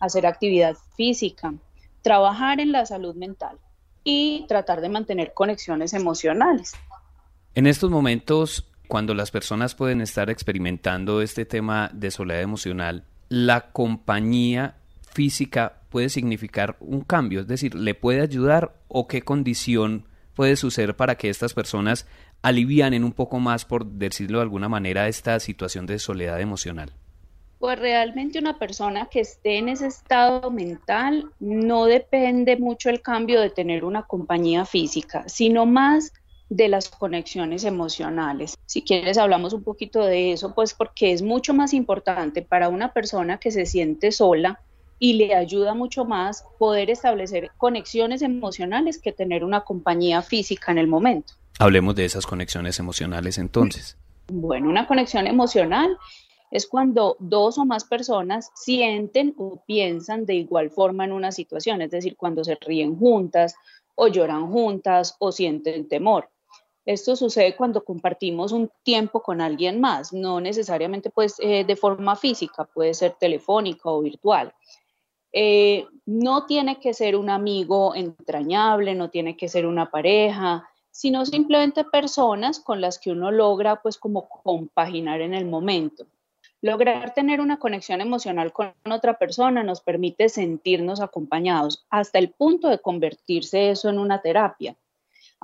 Hacer 0.00 0.26
actividad 0.26 0.76
física, 0.94 1.54
trabajar 2.02 2.60
en 2.60 2.70
la 2.70 2.84
salud 2.84 3.14
mental 3.14 3.58
y 4.04 4.44
tratar 4.46 4.82
de 4.82 4.90
mantener 4.90 5.32
conexiones 5.32 5.94
emocionales. 5.94 6.74
En 7.54 7.66
estos 7.66 7.90
momentos 7.90 8.70
cuando 8.88 9.14
las 9.14 9.30
personas 9.30 9.74
pueden 9.74 10.00
estar 10.00 10.30
experimentando 10.30 11.22
este 11.22 11.44
tema 11.44 11.90
de 11.92 12.10
soledad 12.10 12.42
emocional, 12.42 13.04
la 13.28 13.72
compañía 13.72 14.76
física 15.12 15.80
puede 15.88 16.08
significar 16.08 16.76
un 16.80 17.02
cambio, 17.02 17.40
es 17.40 17.46
decir, 17.46 17.74
le 17.74 17.94
puede 17.94 18.20
ayudar 18.20 18.74
o 18.88 19.06
qué 19.06 19.22
condición 19.22 20.06
puede 20.34 20.56
suceder 20.56 20.96
para 20.96 21.14
que 21.14 21.30
estas 21.30 21.54
personas 21.54 22.06
alivianen 22.42 23.04
un 23.04 23.12
poco 23.12 23.38
más, 23.38 23.64
por 23.64 23.86
decirlo 23.86 24.38
de 24.38 24.42
alguna 24.42 24.68
manera, 24.68 25.08
esta 25.08 25.38
situación 25.40 25.86
de 25.86 25.98
soledad 25.98 26.40
emocional. 26.40 26.92
Pues 27.58 27.78
realmente 27.78 28.38
una 28.38 28.58
persona 28.58 29.06
que 29.06 29.20
esté 29.20 29.56
en 29.58 29.70
ese 29.70 29.86
estado 29.86 30.50
mental 30.50 31.30
no 31.40 31.86
depende 31.86 32.58
mucho 32.58 32.90
el 32.90 33.00
cambio 33.00 33.40
de 33.40 33.48
tener 33.48 33.84
una 33.84 34.02
compañía 34.02 34.66
física, 34.66 35.26
sino 35.28 35.64
más 35.64 36.12
de 36.48 36.68
las 36.68 36.88
conexiones 36.88 37.64
emocionales. 37.64 38.56
Si 38.66 38.82
quieres, 38.82 39.18
hablamos 39.18 39.52
un 39.52 39.62
poquito 39.62 40.04
de 40.04 40.32
eso, 40.32 40.54
pues 40.54 40.74
porque 40.74 41.12
es 41.12 41.22
mucho 41.22 41.54
más 41.54 41.72
importante 41.72 42.42
para 42.42 42.68
una 42.68 42.92
persona 42.92 43.38
que 43.38 43.50
se 43.50 43.66
siente 43.66 44.12
sola 44.12 44.60
y 44.98 45.14
le 45.14 45.34
ayuda 45.34 45.74
mucho 45.74 46.04
más 46.04 46.44
poder 46.58 46.90
establecer 46.90 47.50
conexiones 47.56 48.22
emocionales 48.22 49.00
que 49.00 49.12
tener 49.12 49.44
una 49.44 49.62
compañía 49.62 50.22
física 50.22 50.72
en 50.72 50.78
el 50.78 50.86
momento. 50.86 51.34
Hablemos 51.58 51.94
de 51.94 52.04
esas 52.04 52.26
conexiones 52.26 52.78
emocionales 52.78 53.38
entonces. 53.38 53.96
Bueno, 54.28 54.68
una 54.68 54.86
conexión 54.86 55.26
emocional 55.26 55.98
es 56.50 56.66
cuando 56.66 57.16
dos 57.18 57.58
o 57.58 57.64
más 57.64 57.84
personas 57.84 58.50
sienten 58.54 59.34
o 59.38 59.62
piensan 59.66 60.24
de 60.24 60.34
igual 60.34 60.70
forma 60.70 61.04
en 61.04 61.12
una 61.12 61.32
situación, 61.32 61.82
es 61.82 61.90
decir, 61.90 62.16
cuando 62.16 62.44
se 62.44 62.56
ríen 62.60 62.96
juntas 62.96 63.54
o 63.96 64.08
lloran 64.08 64.50
juntas 64.50 65.16
o 65.18 65.32
sienten 65.32 65.88
temor. 65.88 66.30
Esto 66.86 67.16
sucede 67.16 67.56
cuando 67.56 67.82
compartimos 67.82 68.52
un 68.52 68.70
tiempo 68.82 69.22
con 69.22 69.40
alguien 69.40 69.80
más, 69.80 70.12
no 70.12 70.40
necesariamente 70.40 71.08
pues 71.10 71.36
eh, 71.38 71.64
de 71.64 71.76
forma 71.76 72.14
física, 72.14 72.64
puede 72.64 72.92
ser 72.92 73.12
telefónica 73.18 73.90
o 73.90 74.02
virtual. 74.02 74.52
Eh, 75.32 75.86
no 76.06 76.46
tiene 76.46 76.78
que 76.78 76.94
ser 76.94 77.16
un 77.16 77.30
amigo 77.30 77.94
entrañable, 77.94 78.94
no 78.94 79.10
tiene 79.10 79.36
que 79.36 79.48
ser 79.48 79.66
una 79.66 79.90
pareja, 79.90 80.68
sino 80.90 81.26
simplemente 81.26 81.84
personas 81.84 82.60
con 82.60 82.80
las 82.80 82.98
que 82.98 83.10
uno 83.10 83.32
logra 83.32 83.82
pues 83.82 83.98
como 83.98 84.28
compaginar 84.28 85.22
en 85.22 85.34
el 85.34 85.46
momento. 85.46 86.06
Lograr 86.60 87.14
tener 87.14 87.40
una 87.40 87.58
conexión 87.58 88.00
emocional 88.00 88.52
con 88.52 88.72
otra 88.88 89.18
persona 89.18 89.64
nos 89.64 89.80
permite 89.80 90.28
sentirnos 90.28 91.00
acompañados 91.00 91.84
hasta 91.90 92.18
el 92.18 92.30
punto 92.30 92.68
de 92.68 92.78
convertirse 92.78 93.70
eso 93.70 93.88
en 93.88 93.98
una 93.98 94.22
terapia. 94.22 94.76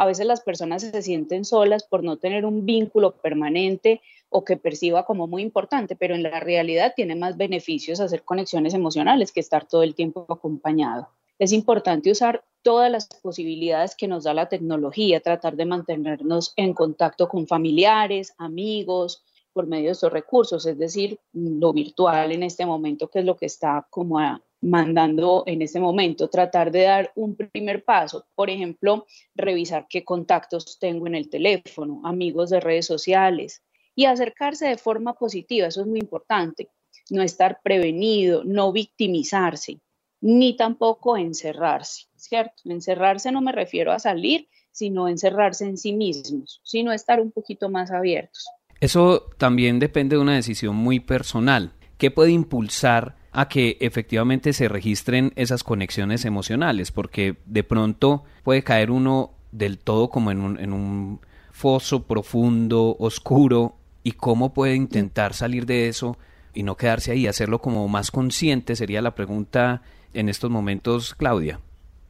A 0.00 0.06
veces 0.06 0.24
las 0.24 0.40
personas 0.40 0.80
se 0.80 1.02
sienten 1.02 1.44
solas 1.44 1.84
por 1.84 2.02
no 2.02 2.16
tener 2.16 2.46
un 2.46 2.64
vínculo 2.64 3.16
permanente 3.16 4.00
o 4.30 4.46
que 4.46 4.56
perciba 4.56 5.04
como 5.04 5.26
muy 5.26 5.42
importante, 5.42 5.94
pero 5.94 6.14
en 6.14 6.22
la 6.22 6.40
realidad 6.40 6.94
tiene 6.96 7.16
más 7.16 7.36
beneficios 7.36 8.00
hacer 8.00 8.22
conexiones 8.22 8.72
emocionales 8.72 9.30
que 9.30 9.40
estar 9.40 9.68
todo 9.68 9.82
el 9.82 9.94
tiempo 9.94 10.24
acompañado. 10.30 11.10
Es 11.38 11.52
importante 11.52 12.10
usar 12.10 12.42
todas 12.62 12.90
las 12.90 13.08
posibilidades 13.08 13.94
que 13.94 14.08
nos 14.08 14.24
da 14.24 14.32
la 14.32 14.48
tecnología, 14.48 15.20
tratar 15.20 15.54
de 15.54 15.66
mantenernos 15.66 16.54
en 16.56 16.72
contacto 16.72 17.28
con 17.28 17.46
familiares, 17.46 18.32
amigos, 18.38 19.22
por 19.52 19.66
medio 19.66 19.88
de 19.88 19.92
estos 19.92 20.14
recursos, 20.14 20.64
es 20.64 20.78
decir, 20.78 21.20
lo 21.34 21.74
virtual 21.74 22.32
en 22.32 22.42
este 22.42 22.64
momento, 22.64 23.08
que 23.08 23.18
es 23.18 23.26
lo 23.26 23.36
que 23.36 23.44
está 23.44 23.86
como 23.90 24.18
mandando 24.60 25.44
en 25.46 25.62
este 25.62 25.80
momento, 25.80 26.28
tratar 26.28 26.70
de 26.70 26.82
dar 26.82 27.12
un 27.14 27.36
primer 27.36 27.84
paso, 27.84 28.26
por 28.34 28.50
ejemplo, 28.50 29.06
revisar 29.34 29.86
qué 29.88 30.04
contactos 30.04 30.78
tengo 30.78 31.06
en 31.06 31.14
el 31.14 31.30
teléfono, 31.30 32.02
amigos 32.04 32.50
de 32.50 32.60
redes 32.60 32.86
sociales 32.86 33.62
y 33.94 34.04
acercarse 34.04 34.68
de 34.68 34.76
forma 34.76 35.14
positiva, 35.14 35.66
eso 35.66 35.80
es 35.80 35.86
muy 35.86 35.98
importante, 35.98 36.68
no 37.10 37.22
estar 37.22 37.60
prevenido, 37.62 38.44
no 38.44 38.72
victimizarse, 38.72 39.80
ni 40.20 40.56
tampoco 40.56 41.16
encerrarse, 41.16 42.06
¿cierto? 42.16 42.62
Encerrarse 42.66 43.32
no 43.32 43.40
me 43.40 43.52
refiero 43.52 43.92
a 43.92 43.98
salir, 43.98 44.48
sino 44.70 45.08
encerrarse 45.08 45.64
en 45.64 45.76
sí 45.76 45.92
mismos, 45.92 46.60
sino 46.62 46.92
estar 46.92 47.20
un 47.20 47.32
poquito 47.32 47.68
más 47.68 47.90
abiertos. 47.90 48.46
Eso 48.80 49.24
también 49.36 49.78
depende 49.78 50.16
de 50.16 50.22
una 50.22 50.34
decisión 50.34 50.76
muy 50.76 51.00
personal. 51.00 51.72
¿Qué 51.98 52.10
puede 52.10 52.30
impulsar 52.30 53.19
a 53.32 53.48
que 53.48 53.76
efectivamente 53.80 54.52
se 54.52 54.68
registren 54.68 55.32
esas 55.36 55.64
conexiones 55.64 56.24
emocionales? 56.24 56.92
Porque 56.92 57.36
de 57.46 57.64
pronto 57.64 58.24
puede 58.42 58.62
caer 58.62 58.90
uno 58.90 59.32
del 59.52 59.78
todo 59.78 60.10
como 60.10 60.30
en 60.30 60.40
un, 60.40 60.58
en 60.58 60.72
un 60.72 61.20
foso 61.50 62.04
profundo, 62.04 62.96
oscuro, 62.98 63.76
y 64.02 64.12
cómo 64.12 64.54
puede 64.54 64.74
intentar 64.74 65.34
salir 65.34 65.66
de 65.66 65.88
eso 65.88 66.16
y 66.54 66.62
no 66.62 66.76
quedarse 66.76 67.12
ahí, 67.12 67.26
hacerlo 67.26 67.60
como 67.60 67.86
más 67.88 68.10
consciente, 68.10 68.74
sería 68.76 69.02
la 69.02 69.14
pregunta 69.14 69.82
en 70.14 70.28
estos 70.28 70.50
momentos, 70.50 71.14
Claudia. 71.14 71.60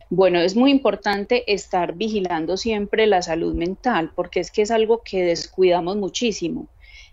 Bueno, 0.09 0.41
es 0.41 0.57
muy 0.57 0.71
importante 0.71 1.53
estar 1.53 1.95
vigilando 1.95 2.57
siempre 2.57 3.07
la 3.07 3.23
salud 3.23 3.55
mental, 3.55 4.11
porque 4.15 4.41
es 4.41 4.51
que 4.51 4.63
es 4.63 4.71
algo 4.71 5.03
que 5.05 5.23
descuidamos 5.23 5.97
muchísimo. 5.97 6.67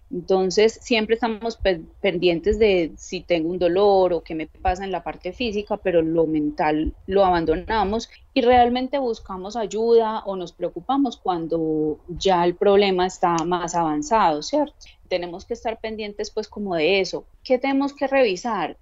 Entonces, 0.09 0.79
siempre 0.81 1.15
estamos 1.15 1.59
pendientes 2.01 2.57
de 2.59 2.93
si 2.97 3.21
tengo 3.21 3.49
un 3.49 3.59
dolor 3.59 4.13
o 4.13 4.23
qué 4.23 4.35
me 4.35 4.47
pasa 4.47 4.85
en 4.85 4.91
la 4.91 5.03
parte 5.03 5.33
física, 5.33 5.75
pero 5.77 6.01
lo 6.01 6.25
mental 6.25 6.93
lo 7.07 7.25
abandonamos 7.25 8.09
y 8.33 8.41
realmente 8.41 8.99
buscamos 8.99 9.57
ayuda 9.57 10.23
o 10.25 10.37
nos 10.37 10.53
preocupamos 10.53 11.17
cuando 11.17 11.99
ya 12.07 12.45
el 12.45 12.55
problema 12.55 13.05
está 13.05 13.35
más 13.45 13.75
avanzado, 13.75 14.41
¿cierto? 14.43 14.75
Tenemos 15.09 15.43
que 15.43 15.55
estar 15.55 15.79
pendientes 15.79 16.31
pues 16.31 16.47
como 16.47 16.75
de 16.75 17.01
eso. 17.01 17.25
¿Qué 17.43 17.57
tenemos 17.57 17.93
que 17.93 18.07
revisar? 18.07 18.77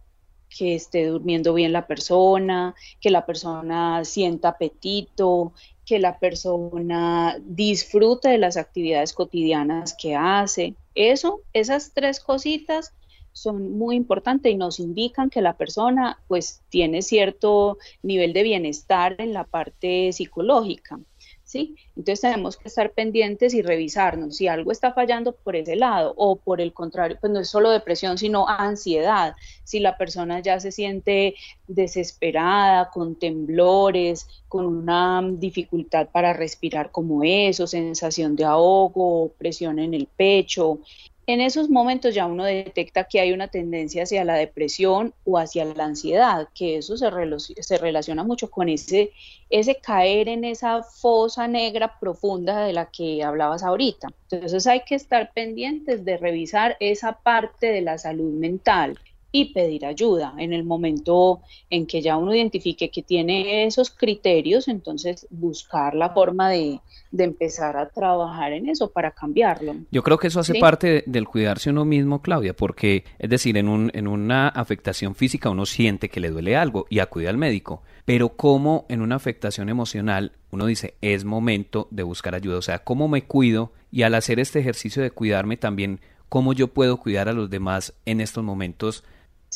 que 0.47 0.75
esté 0.75 1.07
durmiendo 1.07 1.53
bien 1.53 1.73
la 1.73 1.87
persona, 1.87 2.75
que 3.01 3.09
la 3.09 3.25
persona 3.25 4.05
sienta 4.05 4.49
apetito, 4.49 5.53
que 5.85 5.99
la 5.99 6.19
persona 6.19 7.37
disfrute 7.43 8.29
de 8.29 8.37
las 8.37 8.57
actividades 8.57 9.13
cotidianas 9.13 9.95
que 9.99 10.15
hace. 10.15 10.75
Eso, 10.95 11.41
esas 11.53 11.93
tres 11.93 12.19
cositas 12.19 12.93
son 13.35 13.77
muy 13.77 13.97
importantes 13.97 14.51
y 14.51 14.55
nos 14.55 14.79
indican 14.79 15.29
que 15.29 15.41
la 15.41 15.57
persona 15.57 16.17
pues 16.27 16.63
tiene 16.69 17.01
cierto 17.01 17.77
nivel 18.01 18.31
de 18.31 18.43
bienestar 18.43 19.15
en 19.19 19.33
la 19.33 19.43
parte 19.43 20.13
psicológica. 20.13 20.99
¿Sí? 21.45 21.75
Entonces 21.95 22.21
tenemos 22.21 22.57
que 22.57 22.67
estar 22.67 22.91
pendientes 22.91 23.53
y 23.53 23.61
revisarnos 23.61 24.35
si 24.35 24.47
algo 24.47 24.71
está 24.71 24.91
fallando 24.93 25.33
por 25.33 25.55
ese 25.55 25.75
lado 25.75 26.13
o 26.17 26.35
por 26.35 26.59
el 26.59 26.73
contrario, 26.73 27.17
pues 27.21 27.31
no 27.31 27.39
es 27.39 27.47
solo 27.47 27.69
depresión, 27.69 28.17
sino 28.17 28.49
ansiedad. 28.49 29.35
Si 29.63 29.79
la 29.79 29.97
persona 29.97 30.39
ya 30.39 30.59
se 30.59 30.71
siente 30.71 31.35
desesperada, 31.67 32.89
con 32.89 33.15
temblores, 33.15 34.27
con 34.47 34.65
una 34.65 35.21
dificultad 35.23 36.09
para 36.09 36.33
respirar 36.33 36.91
como 36.91 37.23
eso, 37.23 37.67
sensación 37.67 38.35
de 38.35 38.43
ahogo, 38.43 39.31
presión 39.37 39.79
en 39.79 39.93
el 39.93 40.07
pecho, 40.07 40.79
en 41.27 41.41
esos 41.41 41.69
momentos 41.69 42.13
ya 42.13 42.27
uno 42.27 42.43
detecta 42.43 43.05
que 43.05 43.19
hay 43.19 43.31
una 43.31 43.47
tendencia 43.47 44.03
hacia 44.03 44.23
la 44.23 44.35
depresión 44.35 45.13
o 45.23 45.39
hacia 45.39 45.65
la 45.65 45.85
ansiedad, 45.85 46.49
que 46.53 46.77
eso 46.77 46.97
se, 46.97 47.09
se, 47.63 47.77
relaciona 47.77 48.23
mucho 48.23 48.51
con 48.51 48.69
ese, 48.69 49.11
ese 49.49 49.75
caer 49.75 50.29
en 50.29 50.43
esa 50.43 50.83
fosa 50.83 51.47
negra 51.47 51.99
profunda 51.99 52.65
de 52.65 52.73
la 52.73 52.91
que 52.91 53.23
hablabas 53.23 53.63
ahorita. 53.63 54.09
Entonces 54.29 54.67
hay 54.67 54.81
que 54.81 54.95
estar 54.95 55.31
pendientes 55.33 56.05
de 56.05 56.17
revisar 56.17 56.77
esa 56.79 57.13
parte 57.13 57.67
de 57.67 57.81
la 57.81 57.97
salud 57.97 58.31
mental 58.31 58.99
y 59.35 59.51
pedir 59.51 59.85
ayuda 59.85 60.33
en 60.37 60.53
el 60.53 60.63
momento 60.63 61.41
en 61.69 61.85
que 61.87 62.01
ya 62.01 62.15
uno 62.15 62.33
identifique 62.33 62.89
que 62.89 63.03
tiene 63.03 63.65
esos 63.65 63.89
criterios, 63.89 64.69
entonces 64.69 65.27
buscar 65.29 65.93
la 65.93 66.11
forma 66.11 66.49
de, 66.49 66.79
empezar 67.17 67.75
a 67.75 67.89
trabajar 67.89 68.53
en 68.53 68.69
eso 68.69 68.91
para 68.91 69.11
cambiarlo. 69.11 69.75
Yo 69.91 70.03
creo 70.03 70.17
que 70.17 70.27
eso 70.27 70.39
hace 70.39 70.55
parte 70.59 71.03
del 71.05 71.27
cuidarse 71.27 71.69
uno 71.69 71.83
mismo, 71.83 72.21
Claudia, 72.21 72.53
porque 72.53 73.03
es 73.19 73.29
decir, 73.29 73.57
en, 73.57 73.67
un, 73.67 73.91
en 73.93 74.07
una 74.07 74.47
afectación 74.47 75.15
física 75.15 75.49
uno 75.49 75.65
siente 75.65 76.07
que 76.07 76.21
le 76.21 76.29
duele 76.29 76.55
algo 76.55 76.85
y 76.89 76.99
acude 76.99 77.27
al 77.27 77.37
médico, 77.37 77.83
pero 78.05 78.37
como 78.37 78.85
en 78.87 79.01
una 79.01 79.15
afectación 79.15 79.67
emocional 79.67 80.31
uno 80.51 80.65
dice 80.65 80.95
es 81.01 81.25
momento 81.25 81.89
de 81.91 82.03
buscar 82.03 82.35
ayuda, 82.35 82.57
o 82.57 82.61
sea, 82.61 82.85
cómo 82.85 83.09
me 83.09 83.23
cuido 83.23 83.73
y 83.91 84.03
al 84.03 84.15
hacer 84.15 84.39
este 84.39 84.59
ejercicio 84.59 85.03
de 85.03 85.11
cuidarme 85.11 85.57
también 85.57 85.99
cómo 86.29 86.53
yo 86.53 86.69
puedo 86.69 86.97
cuidar 86.97 87.29
a 87.29 87.33
los 87.33 87.49
demás 87.49 87.93
en 88.05 88.21
estos 88.21 88.43
momentos 88.43 89.03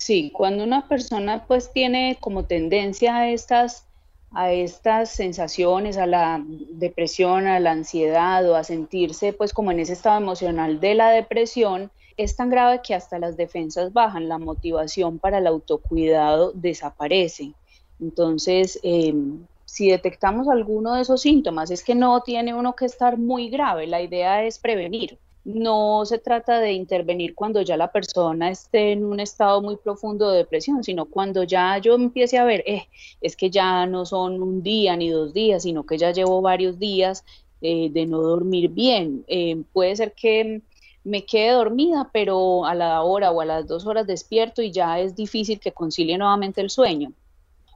Sí, 0.01 0.31
cuando 0.31 0.63
una 0.63 0.87
persona 0.87 1.43
pues 1.45 1.73
tiene 1.73 2.17
como 2.21 2.45
tendencia 2.45 3.17
a 3.17 3.29
estas, 3.31 3.85
a 4.31 4.53
estas 4.53 5.09
sensaciones, 5.09 5.97
a 5.97 6.05
la 6.05 6.41
depresión, 6.47 7.47
a 7.47 7.59
la 7.59 7.71
ansiedad 7.71 8.49
o 8.49 8.55
a 8.55 8.63
sentirse 8.63 9.33
pues 9.33 9.51
como 9.51 9.71
en 9.71 9.81
ese 9.81 9.91
estado 9.91 10.17
emocional 10.17 10.79
de 10.79 10.95
la 10.95 11.09
depresión, 11.11 11.91
es 12.15 12.37
tan 12.37 12.49
grave 12.49 12.79
que 12.81 12.95
hasta 12.95 13.19
las 13.19 13.35
defensas 13.35 13.91
bajan, 13.91 14.29
la 14.29 14.37
motivación 14.37 15.19
para 15.19 15.39
el 15.39 15.47
autocuidado 15.47 16.53
desaparece. 16.53 17.51
Entonces, 17.99 18.79
em, 18.83 19.45
si 19.65 19.89
detectamos 19.89 20.47
alguno 20.47 20.93
de 20.93 21.01
esos 21.01 21.21
síntomas, 21.21 21.71
es 21.71 21.83
que 21.83 21.93
no 21.93 22.21
tiene 22.21 22.53
uno 22.53 22.73
que 22.73 22.85
estar 22.85 23.17
muy 23.17 23.49
grave, 23.49 23.85
la 23.85 24.01
idea 24.01 24.45
es 24.45 24.59
prevenir 24.59 25.19
no 25.45 26.05
se 26.05 26.19
trata 26.19 26.59
de 26.59 26.73
intervenir 26.73 27.33
cuando 27.35 27.61
ya 27.61 27.77
la 27.77 27.91
persona 27.91 28.49
esté 28.49 28.91
en 28.91 29.05
un 29.05 29.19
estado 29.19 29.61
muy 29.61 29.77
profundo 29.77 30.29
de 30.29 30.37
depresión, 30.37 30.83
sino 30.83 31.05
cuando 31.05 31.43
ya 31.43 31.77
yo 31.79 31.95
empiece 31.95 32.37
a 32.37 32.43
ver, 32.43 32.63
eh, 32.67 32.87
es 33.21 33.35
que 33.35 33.49
ya 33.49 33.85
no 33.85 34.05
son 34.05 34.41
un 34.41 34.61
día 34.63 34.95
ni 34.97 35.09
dos 35.09 35.33
días, 35.33 35.63
sino 35.63 35.85
que 35.85 35.97
ya 35.97 36.11
llevo 36.11 36.41
varios 36.41 36.79
días 36.79 37.23
eh, 37.61 37.89
de 37.91 38.05
no 38.05 38.21
dormir 38.21 38.69
bien. 38.69 39.23
Eh, 39.27 39.63
puede 39.73 39.95
ser 39.95 40.13
que 40.13 40.61
me 41.03 41.25
quede 41.25 41.51
dormida, 41.51 42.09
pero 42.13 42.65
a 42.65 42.75
la 42.75 43.01
hora 43.03 43.31
o 43.31 43.41
a 43.41 43.45
las 43.45 43.67
dos 43.67 43.85
horas 43.87 44.05
despierto 44.07 44.61
y 44.61 44.71
ya 44.71 44.99
es 44.99 45.15
difícil 45.15 45.59
que 45.59 45.71
concilie 45.71 46.17
nuevamente 46.17 46.61
el 46.61 46.69
sueño 46.69 47.13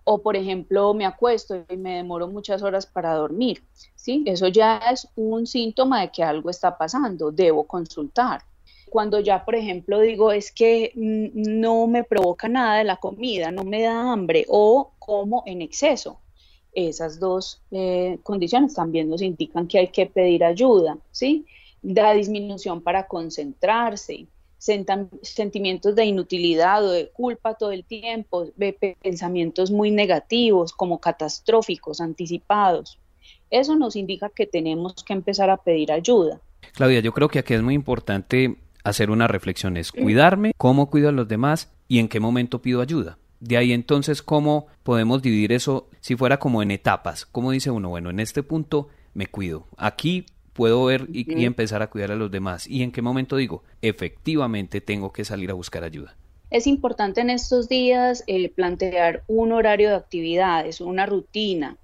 o 0.04 0.22
por 0.22 0.36
ejemplo 0.36 0.94
me 0.94 1.06
acuesto 1.06 1.66
y 1.70 1.78
me 1.78 1.98
demoro 1.98 2.28
muchas 2.28 2.62
horas 2.62 2.86
para 2.86 3.14
dormir, 3.16 3.64
¿sí? 3.96 4.24
Eso 4.26 4.48
ya 4.48 4.78
es 4.92 5.08
un 5.16 5.48
síntoma 5.48 6.02
de 6.02 6.12
que 6.12 6.24
algo 6.24 6.50
está 6.50 6.78
pasando, 6.78 7.32
debo 7.32 7.66
consultar. 7.66 8.42
Cuando 8.90 9.20
ya, 9.20 9.44
por 9.44 9.56
ejemplo, 9.56 10.00
digo 10.00 10.32
es 10.32 10.52
que 10.52 10.92
no 10.96 11.88
me 11.88 12.04
provoca 12.04 12.48
nada 12.48 12.84
la 12.84 12.98
comida, 12.98 13.52
no 13.52 13.64
me 13.64 13.82
da 13.82 14.12
hambre 14.12 14.46
o 14.50 14.92
como 15.00 15.44
en 15.46 15.62
exceso, 15.62 16.20
esas 16.74 17.20
dos 17.20 17.62
eh, 17.72 18.20
condiciones 18.24 18.74
también 18.74 19.10
nos 19.10 19.22
indican 19.22 19.68
que 19.68 19.80
hay 19.80 19.88
que 19.88 20.06
pedir 20.08 20.44
ayuda, 20.44 20.98
¿sí? 21.12 21.46
La 21.82 22.14
disminución 22.14 22.82
para 22.82 23.08
concentrarse, 23.08 24.28
sentimientos 24.64 25.96
de 25.96 26.06
inutilidad 26.06 26.86
o 26.86 26.92
de 26.92 27.10
culpa 27.10 27.56
todo 27.56 27.72
el 27.72 27.84
tiempo, 27.84 28.48
pensamientos 29.02 29.72
muy 29.72 29.92
negativos, 29.92 30.72
como 30.72 31.00
catastróficos, 31.00 32.00
anticipados. 32.00 33.00
Eso 33.50 33.76
nos 33.76 33.96
indica 33.96 34.30
que 34.30 34.48
tenemos 34.48 35.04
que 35.04 35.14
empezar 35.14 35.50
a 35.50 35.58
pedir 35.58 35.92
ayuda. 35.92 36.40
Claudia, 36.74 37.02
yo 37.02 37.12
creo 37.12 37.28
que 37.28 37.40
aquí 37.40 37.54
es 37.54 37.62
muy 37.62 37.74
importante 37.74 38.58
hacer 38.84 39.12
una 39.12 39.28
reflexión, 39.28 39.78
es 39.78 39.92
cuidarme, 39.92 40.54
cómo 40.58 40.90
cuido 40.90 41.10
a 41.10 41.14
los 41.14 41.28
demás 41.28 41.72
y 41.88 42.00
en 42.00 42.08
qué 42.08 42.20
momento 42.20 42.62
pido 42.62 42.82
ayuda. 42.82 43.18
De 43.40 43.58
ahí 43.58 43.74
entonces, 43.74 44.22
¿cómo 44.22 44.68
podemos 44.84 45.22
dividir 45.22 45.52
eso 45.52 45.90
si 46.00 46.16
fuera 46.16 46.40
como 46.40 46.64
en 46.64 46.72
etapas? 46.72 47.26
¿Cómo 47.26 47.52
dice 47.52 47.70
uno? 47.70 47.90
Bueno, 47.90 48.10
en 48.10 48.22
este 48.22 48.42
punto 48.44 48.88
me 49.14 49.28
cuido. 49.28 49.68
Aquí 49.78 50.26
puedo 50.54 50.86
ver 50.86 51.08
y, 51.12 51.46
empezar 51.46 51.82
a 51.82 51.90
cuidar 51.90 52.12
a 52.12 52.16
los 52.16 52.32
demás. 52.32 52.68
¿Y 52.68 52.84
en 52.84 52.92
qué 52.92 53.02
momento 53.02 53.36
digo, 53.36 53.64
efectivamente 53.82 54.82
tengo 54.82 55.12
que 55.12 55.26
salir 55.26 55.52
a 55.52 55.56
buscar 55.56 55.84
ayuda? 55.84 56.16
Es 56.50 56.68
importante 56.68 57.22
en 57.22 57.30
estos 57.30 57.68
días 57.68 58.24
eh, 58.28 58.50
plantear 58.50 59.24
un 59.28 59.52
horario 59.52 59.90
de 59.90 59.96
actividades, 59.96 60.82
una 60.82 61.06
rutina. 61.06 61.78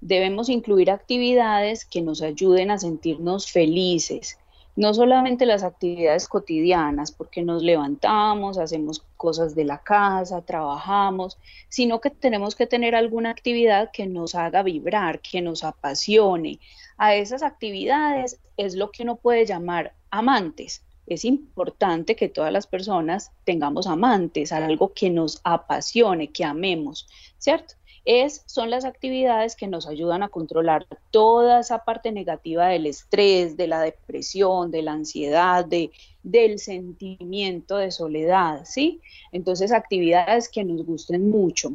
Debemos 0.00 0.48
incluir 0.48 0.90
actividades 0.90 1.84
que 1.84 2.02
nos 2.02 2.22
ayuden 2.22 2.70
a 2.70 2.78
sentirnos 2.78 3.50
felices, 3.50 4.38
no 4.76 4.94
solamente 4.94 5.46
las 5.46 5.62
actividades 5.62 6.28
cotidianas, 6.28 7.12
porque 7.12 7.42
nos 7.42 7.62
levantamos, 7.62 8.56
hacemos 8.56 9.04
cosas 9.16 9.54
de 9.54 9.64
la 9.64 9.78
casa, 9.78 10.42
trabajamos, 10.42 11.38
sino 11.68 12.00
que 12.00 12.10
tenemos 12.10 12.54
que 12.54 12.66
tener 12.66 12.94
alguna 12.94 13.30
actividad 13.30 13.90
que 13.92 14.06
nos 14.06 14.34
haga 14.34 14.62
vibrar, 14.62 15.20
que 15.20 15.42
nos 15.42 15.64
apasione. 15.64 16.60
A 17.02 17.14
esas 17.14 17.42
actividades 17.42 18.38
es 18.58 18.74
lo 18.74 18.90
que 18.90 19.04
uno 19.04 19.16
puede 19.16 19.46
llamar 19.46 19.94
amantes. 20.10 20.84
Es 21.06 21.24
importante 21.24 22.14
que 22.14 22.28
todas 22.28 22.52
las 22.52 22.66
personas 22.66 23.32
tengamos 23.44 23.86
amantes, 23.86 24.52
algo 24.52 24.92
que 24.92 25.08
nos 25.08 25.40
apasione, 25.42 26.30
que 26.30 26.44
amemos, 26.44 27.08
¿cierto? 27.38 27.76
es, 28.04 28.42
son 28.46 28.70
las 28.70 28.84
actividades 28.84 29.56
que 29.56 29.66
nos 29.66 29.86
ayudan 29.86 30.22
a 30.22 30.28
controlar 30.28 30.86
toda 31.10 31.60
esa 31.60 31.84
parte 31.84 32.12
negativa 32.12 32.68
del 32.68 32.86
estrés, 32.86 33.56
de 33.56 33.66
la 33.66 33.82
depresión, 33.82 34.70
de 34.70 34.82
la 34.82 34.92
ansiedad, 34.92 35.64
de, 35.64 35.90
del 36.22 36.58
sentimiento 36.58 37.76
de 37.76 37.90
soledad, 37.90 38.62
¿sí? 38.64 39.00
Entonces, 39.32 39.72
actividades 39.72 40.48
que 40.48 40.64
nos 40.64 40.84
gusten 40.84 41.30
mucho. 41.30 41.74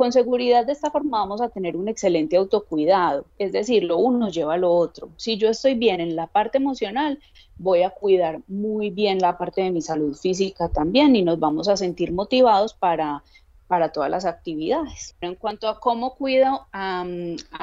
Con 0.00 0.12
seguridad 0.12 0.64
de 0.64 0.72
esta 0.72 0.90
forma 0.90 1.18
vamos 1.18 1.42
a 1.42 1.50
tener 1.50 1.76
un 1.76 1.86
excelente 1.86 2.34
autocuidado, 2.34 3.26
es 3.36 3.52
decir, 3.52 3.84
lo 3.84 3.98
uno 3.98 4.30
lleva 4.30 4.54
a 4.54 4.56
lo 4.56 4.72
otro. 4.72 5.10
Si 5.18 5.36
yo 5.36 5.50
estoy 5.50 5.74
bien 5.74 6.00
en 6.00 6.16
la 6.16 6.26
parte 6.26 6.56
emocional, 6.56 7.18
voy 7.58 7.82
a 7.82 7.90
cuidar 7.90 8.40
muy 8.48 8.88
bien 8.88 9.18
la 9.18 9.36
parte 9.36 9.60
de 9.60 9.70
mi 9.70 9.82
salud 9.82 10.16
física 10.16 10.70
también 10.70 11.16
y 11.16 11.22
nos 11.22 11.38
vamos 11.38 11.68
a 11.68 11.76
sentir 11.76 12.12
motivados 12.12 12.72
para 12.72 13.22
para 13.66 13.92
todas 13.92 14.10
las 14.10 14.24
actividades. 14.24 15.16
En 15.20 15.34
cuanto 15.34 15.68
a 15.68 15.78
cómo 15.78 16.14
cuido 16.14 16.66
a, 16.72 17.04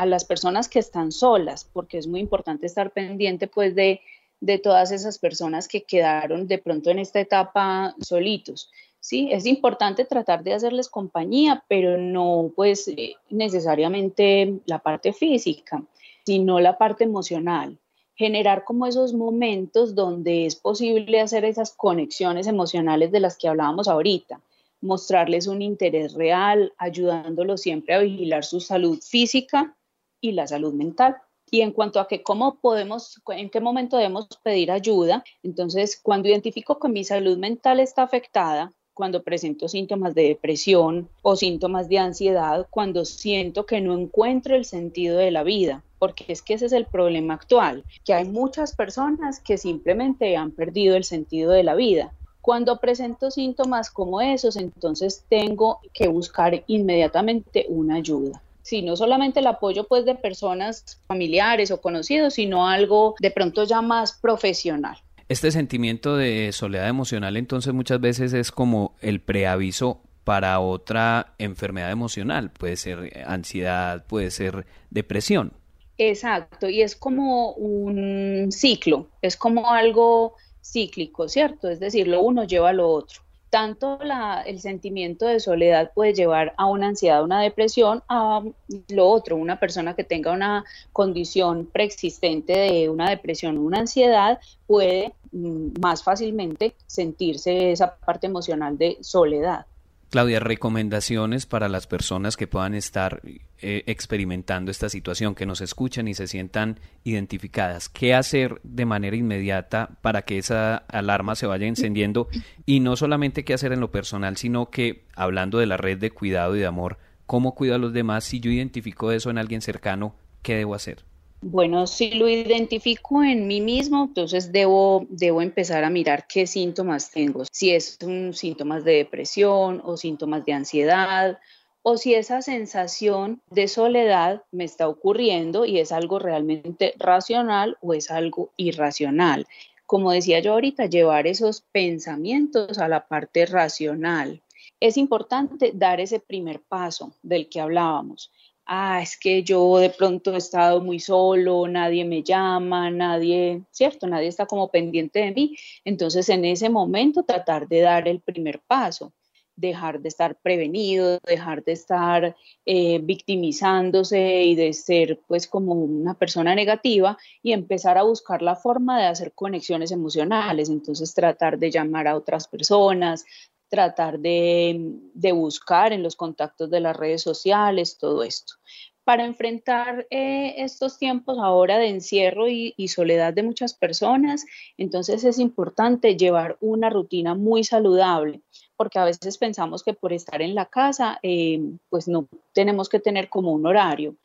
las 0.06 0.24
personas 0.24 0.70
que 0.70 0.77
están 0.77 1.12
solas, 1.12 1.67
porque 1.74 1.98
es 1.98 2.06
muy 2.06 2.20
importante 2.20 2.67
estar 2.67 2.91
pendiente 2.91 3.48
pues 3.48 3.74
de, 3.74 4.01
de 4.41 4.60
todas 4.60 4.91
esas 4.91 5.17
personas 5.17 5.67
que 5.67 5.86
quedaron 5.86 6.48
de 6.48 6.60
pronto 6.60 6.91
en 6.91 7.00
esta 7.00 7.20
etapa 7.20 7.96
solitos. 8.00 8.70
Sí, 9.00 9.30
es 9.32 9.46
importante 9.46 10.06
tratar 10.06 10.44
de 10.44 10.54
hacerles 10.54 10.89
compañía, 10.89 11.63
pero 11.68 11.98
no 11.98 12.51
pues 12.56 12.88
eh, 12.88 13.16
necesariamente 13.30 14.60
la 14.66 14.80
parte 14.80 15.13
física, 15.13 15.84
sino 16.25 16.60
la 16.60 16.77
parte 16.77 17.04
emocional. 17.04 17.77
Generar 18.16 18.63
como 18.63 18.86
esos 18.88 19.13
momentos 19.13 19.96
donde 19.96 20.46
es 20.46 20.56
posible 20.56 21.22
hacer 21.22 21.46
esas 21.46 21.72
conexiones 21.72 22.48
emocionales 22.48 23.12
de 23.12 23.20
las 23.20 23.38
que 23.38 23.48
hablábamos 23.48 23.88
ahorita 23.88 24.42
mostrarles 24.82 25.48
un 25.48 25.62
interés 25.62 26.13
real, 26.13 26.74
ayudándolos 26.77 27.62
siempre 27.62 27.96
a 27.96 28.00
vigilar 28.00 28.44
su 28.44 28.60
salud 28.60 29.00
física 29.01 29.75
y 30.22 30.34
la 30.34 30.48
salud 30.48 30.74
mental. 30.74 31.18
Y 31.50 31.62
en 31.62 31.72
cuanto 31.72 32.00
a 32.00 32.08
que 32.08 32.24
cómo 32.24 32.60
podemos, 32.60 33.22
en 33.30 33.50
qué 33.50 33.62
momento 33.62 33.98
debemos 33.98 34.27
pedir 34.44 34.70
ayuda, 34.72 35.24
entonces 35.44 36.00
cuando 36.01 36.27
identifico 36.27 36.77
que 36.80 36.89
mi 36.89 37.04
salud 37.04 37.38
mental 37.38 37.80
está 37.80 38.04
afectada, 38.04 38.74
cuando 38.98 39.22
presento 39.22 39.68
síntomas 39.68 40.16
de 40.16 40.24
depresión 40.24 41.08
o 41.22 41.36
síntomas 41.36 41.88
de 41.88 42.00
ansiedad, 42.00 42.66
cuando 42.72 43.06
siento 43.06 43.68
que 43.68 43.80
no 43.80 43.96
encuentro 43.96 44.55
el 44.55 44.66
sentido 44.66 45.20
de 45.20 45.29
la 45.29 45.44
vida, 45.44 45.83
porque 46.00 46.25
es 46.29 46.42
que 46.42 46.55
ese 46.55 46.66
es 46.66 46.72
el 46.72 46.88
problema 46.88 47.36
actual, 47.36 47.83
que 48.03 48.16
hay 48.16 48.25
muchas 48.25 48.75
personas 48.75 49.40
que 49.40 49.60
simplemente 49.60 50.36
han 50.36 50.50
perdido 50.50 50.96
el 50.98 51.03
sentido 51.03 51.51
de 51.51 51.64
la 51.64 51.75
vida 51.75 52.12
cuando 52.42 52.79
presento 52.79 53.29
síntomas 53.29 53.92
como 53.92 54.22
esos, 54.22 54.55
entonces 54.55 55.25
tengo 55.27 55.81
que 55.94 56.07
buscar 56.07 56.64
inmediatamente 56.68 57.66
una 57.68 57.96
ayuda. 57.96 58.42
Si 58.62 58.81
no 58.81 58.96
solamente 58.96 59.42
el 59.42 59.48
apoyo 59.48 59.83
pues 59.83 60.05
de 60.05 60.16
personas 60.16 61.01
familiares 61.07 61.72
o 61.72 61.81
conocidos, 61.81 62.36
sino 62.36 62.66
algo 62.66 63.16
de 63.20 63.31
pronto 63.31 63.66
ya 63.66 63.81
más 63.81 64.14
profesional. 64.14 64.98
Este 65.29 65.51
sentimiento 65.51 66.16
de 66.16 66.51
soledad 66.53 66.87
emocional 66.87 67.35
entonces 67.35 67.74
muchas 67.74 68.00
veces 68.00 68.33
es 68.33 68.51
como 68.51 68.96
el 69.01 69.20
preaviso 69.20 70.01
para 70.24 70.59
otra 70.59 71.33
enfermedad 71.37 71.92
emocional, 71.92 72.51
puede 72.51 72.75
ser 72.75 73.24
ansiedad, 73.25 74.05
puede 74.07 74.31
ser 74.31 74.66
depresión. 74.90 75.53
Exacto, 75.98 76.70
y 76.70 76.81
es 76.81 76.96
como 76.96 77.53
un 77.53 78.51
ciclo, 78.51 79.07
es 79.22 79.35
como 79.35 79.72
algo 79.72 80.35
cíclico, 80.61 81.27
¿cierto? 81.27 81.70
Es 81.70 81.79
decir, 81.79 82.07
lo 82.07 82.22
uno 82.22 82.44
lleva 82.44 82.70
a 82.70 82.74
lo 82.74 82.90
otro. 82.90 83.22
Tanto 83.50 84.00
el 84.46 84.60
sentimiento 84.60 85.25
de 85.25 85.40
soledad 85.40 85.92
puede 85.94 86.14
llevar 86.14 86.53
a 86.57 86.66
una 86.66 86.88
ansiedad, 86.88 87.24
una 87.24 87.42
depresión, 87.42 88.03
a 88.10 88.44
lo 88.90 89.07
otro, 89.07 89.38
una 89.38 89.60
persona 89.60 89.96
que 89.96 90.03
tenga 90.03 90.33
una 90.33 90.66
condición 90.92 91.66
preexistente 91.66 92.53
de 92.57 92.90
una 92.90 93.10
depresión 93.10 93.57
o 93.57 93.62
una 93.62 93.79
ansiedad 93.79 94.40
puede 94.66 95.14
mm, 95.31 95.79
más 95.79 96.03
fácilmente 96.03 96.75
sentirse 96.88 97.72
esa 97.72 97.96
parte 97.96 98.27
emocional 98.27 98.77
de 98.77 98.98
soledad. 99.01 99.66
Claudia, 100.09 100.39
recomendaciones 100.39 101.46
para 101.46 101.67
las 101.67 101.85
personas 101.85 102.37
que 102.37 102.48
puedan 102.48 102.75
estar 102.75 103.22
eh, 103.25 103.83
experimentando 103.87 104.72
esta 104.72 104.87
situación, 104.87 105.35
que 105.35 105.46
nos 105.46 105.59
escuchan 105.59 106.07
y 106.07 106.13
se 106.13 106.27
sientan 106.27 106.79
identificadas. 107.03 107.89
¿Qué 107.89 108.13
hacer 108.13 108.61
de 108.63 108.85
manera 108.85 109.17
inmediata 109.17 109.89
para 110.01 110.22
que 110.22 110.37
esa 110.37 110.77
alarma 110.77 111.35
se 111.35 111.46
vaya 111.46 111.67
encendiendo? 111.67 112.29
Y 112.65 112.79
no 112.79 112.96
solamente 112.96 113.43
qué 113.43 113.53
hacer 113.53 113.74
en 113.74 113.81
lo 113.81 113.91
personal, 113.91 114.37
sino 114.37 114.70
que, 114.70 115.03
hablando 115.13 115.57
de 115.57 115.65
la 115.65 115.75
red 115.75 115.98
de 115.98 116.11
cuidado 116.11 116.55
y 116.55 116.59
de 116.59 116.67
amor, 116.67 117.00
¿cómo 117.25 117.53
cuido 117.53 117.75
a 117.75 117.79
los 117.79 117.91
demás? 117.91 118.24
Si 118.24 118.39
yo 118.39 118.50
identifico 118.50 119.11
eso 119.11 119.29
en 119.29 119.37
alguien 119.37 119.61
cercano, 119.61 120.15
¿qué 120.41 120.55
debo 120.55 120.74
hacer? 120.74 121.06
Bueno, 121.42 121.86
si 121.86 122.12
lo 122.12 122.28
identifico 122.28 123.24
en 123.24 123.46
mí 123.46 123.62
mismo, 123.62 124.06
entonces 124.06 124.52
debo, 124.52 125.06
debo 125.10 125.44
empezar 125.44 125.84
a 125.84 125.90
mirar 125.92 126.26
qué 126.28 126.48
síntomas 126.48 127.12
tengo. 127.12 127.44
Si 127.52 127.72
es 127.72 128.00
un 128.04 128.34
síntomas 128.34 128.84
de 128.84 128.94
depresión 128.94 129.82
o 129.86 129.98
síntomas 129.98 130.44
de 130.46 130.54
ansiedad 130.54 131.38
o 131.84 131.98
si 131.98 132.16
esa 132.16 132.42
sensación 132.42 133.42
de 133.52 133.68
soledad 133.68 134.44
me 134.52 134.64
está 134.64 134.90
ocurriendo 134.90 135.66
y 135.66 135.78
es 135.78 135.92
algo 135.92 136.18
realmente 136.18 136.96
racional 136.98 137.78
o 137.82 137.94
es 137.94 138.10
algo 138.10 138.52
irracional. 138.58 139.46
Como 139.86 140.12
decía 140.12 140.40
yo 140.40 140.54
ahorita, 140.54 140.88
llevar 140.88 141.28
esos 141.28 141.62
pensamientos 141.62 142.80
a 142.80 142.88
la 142.88 143.08
parte 143.08 143.46
racional. 143.46 144.42
Es 144.80 144.98
importante 144.98 145.72
dar 145.74 146.02
ese 146.02 146.20
primer 146.20 146.62
paso 146.62 147.14
del 147.22 147.48
que 147.48 147.62
hablábamos 147.62 148.32
ah, 148.68 149.01
es 149.01 149.18
que 149.18 149.44
yo 149.44 149.77
de 149.77 149.90
pronto 149.90 150.34
he 150.34 150.38
estado 150.38 150.82
muy 150.82 151.00
solo, 151.00 151.68
nadie 151.68 152.06
me 152.06 152.24
llama, 152.24 152.92
nadie, 152.92 153.64
¿cierto? 153.72 154.08
Nadie 154.08 154.27
está 154.27 154.46
como 154.46 154.70
pendiente 154.70 155.20
de 155.20 155.32
mí. 155.32 155.58
Entonces, 155.86 156.30
en 156.30 156.46
ese 156.46 156.70
momento, 156.70 157.24
tratar 157.24 157.68
de 157.68 157.82
dar 157.82 158.08
el 158.08 158.22
primer 158.22 158.60
paso, 158.60 159.14
dejar 159.56 160.01
de 160.01 160.10
estar 160.10 160.36
prevenido, 160.42 161.20
dejar 161.25 161.64
de 161.64 161.72
estar 161.72 162.36
eh, 162.66 163.00
victimizándose 163.01 164.44
y 164.44 164.56
de 164.56 164.72
ser 164.74 165.22
pues 165.27 165.48
como 165.48 165.74
una 165.74 166.14
persona 166.14 166.53
negativa 166.53 167.18
y 167.42 167.53
empezar 167.53 167.98
a 167.98 168.03
buscar 168.03 168.42
la 168.42 168.56
forma 168.56 169.00
de 169.00 169.08
hacer 169.08 169.34
conexiones 169.34 169.92
emocionales. 169.92 170.70
Entonces, 170.70 171.14
tratar 171.14 171.58
de 171.58 171.72
llamar 171.72 172.08
a 172.08 172.16
otras 172.16 172.48
personas, 172.48 173.25
tratar 173.70 174.20
de, 174.20 175.01
buscar 175.34 175.94
en 175.94 176.03
los 176.03 176.16
contactos 176.16 176.70
de 176.70 176.80
las 176.80 176.96
redes 176.96 177.22
sociales, 177.22 177.98
todo 177.98 178.24
esto. 178.24 178.56
Para 179.03 179.25
enfrentar 179.25 180.06
eh, 180.10 180.56
estos 180.58 180.98
tiempos 180.98 181.38
ahora 181.40 181.77
de 181.77 181.88
encierro 181.88 182.50
y, 182.50 182.74
soledad 182.88 183.34
de 183.34 183.44
muchas 183.44 183.74
personas, 183.74 184.46
entonces 184.77 185.24
es 185.24 185.40
importante 185.40 186.18
llevar 186.18 186.58
una 186.60 186.90
rutina 186.90 187.34
muy 187.34 187.64
saludable, 187.64 188.42
porque 188.75 189.00
a 189.00 189.06
veces 189.06 189.38
pensamos 189.38 189.84
que 189.84 189.94
por 189.94 190.12
estar 190.12 190.42
en 190.42 190.56
la 190.56 190.66
casa, 190.66 191.20
eh, 191.24 191.62
pues 191.90 192.08
no 192.08 192.27
tenemos 192.53 192.90
que 192.90 193.00
tener 193.00 193.30
como 193.30 193.53
un 193.53 193.66
horario. 193.66 194.16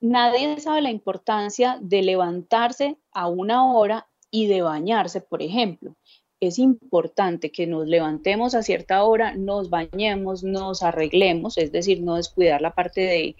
Nadie 0.00 0.60
sabe 0.60 0.82
la 0.82 0.90
importancia 0.90 1.78
de 1.80 2.02
levantarse 2.02 2.96
a 3.12 3.26
una 3.28 3.72
hora 3.72 4.06
y 4.30 4.46
de 4.46 4.62
bañarse, 4.62 5.20
por 5.20 5.42
ejemplo 5.42 5.96
es 6.40 6.58
importante 6.58 7.52
que 7.52 7.66
nos 7.66 7.86
levantemos 7.86 8.54
a 8.54 8.62
cierta 8.62 9.04
hora, 9.04 9.36
nos 9.36 9.68
bañemos, 9.68 10.42
nos 10.42 10.82
arreglemos, 10.82 11.58
es 11.58 11.70
decir, 11.70 12.02
no 12.02 12.16
descuidar 12.16 12.62
la 12.62 12.74
parte 12.74 13.36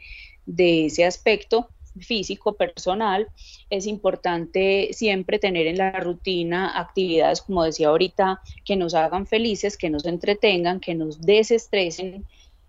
de, 0.46 0.86
ese 0.86 1.04
aspecto 1.06 1.68
físico, 1.98 2.54
personal, 2.54 3.28
es 3.70 3.86
importante 3.86 4.90
siempre 4.92 5.38
tener 5.38 5.66
en 5.66 5.78
la 5.78 5.92
rutina 5.92 6.78
actividades, 6.78 7.40
como 7.40 7.64
decía 7.64 7.88
ahorita, 7.88 8.42
que 8.64 8.76
nos 8.76 8.94
hagan 8.94 9.26
felices, 9.26 9.76
que 9.76 9.90
nos 9.90 10.04
entretengan, 10.04 10.80
que 10.80 10.94
nos 10.94 11.20
desestresen, 11.20 12.26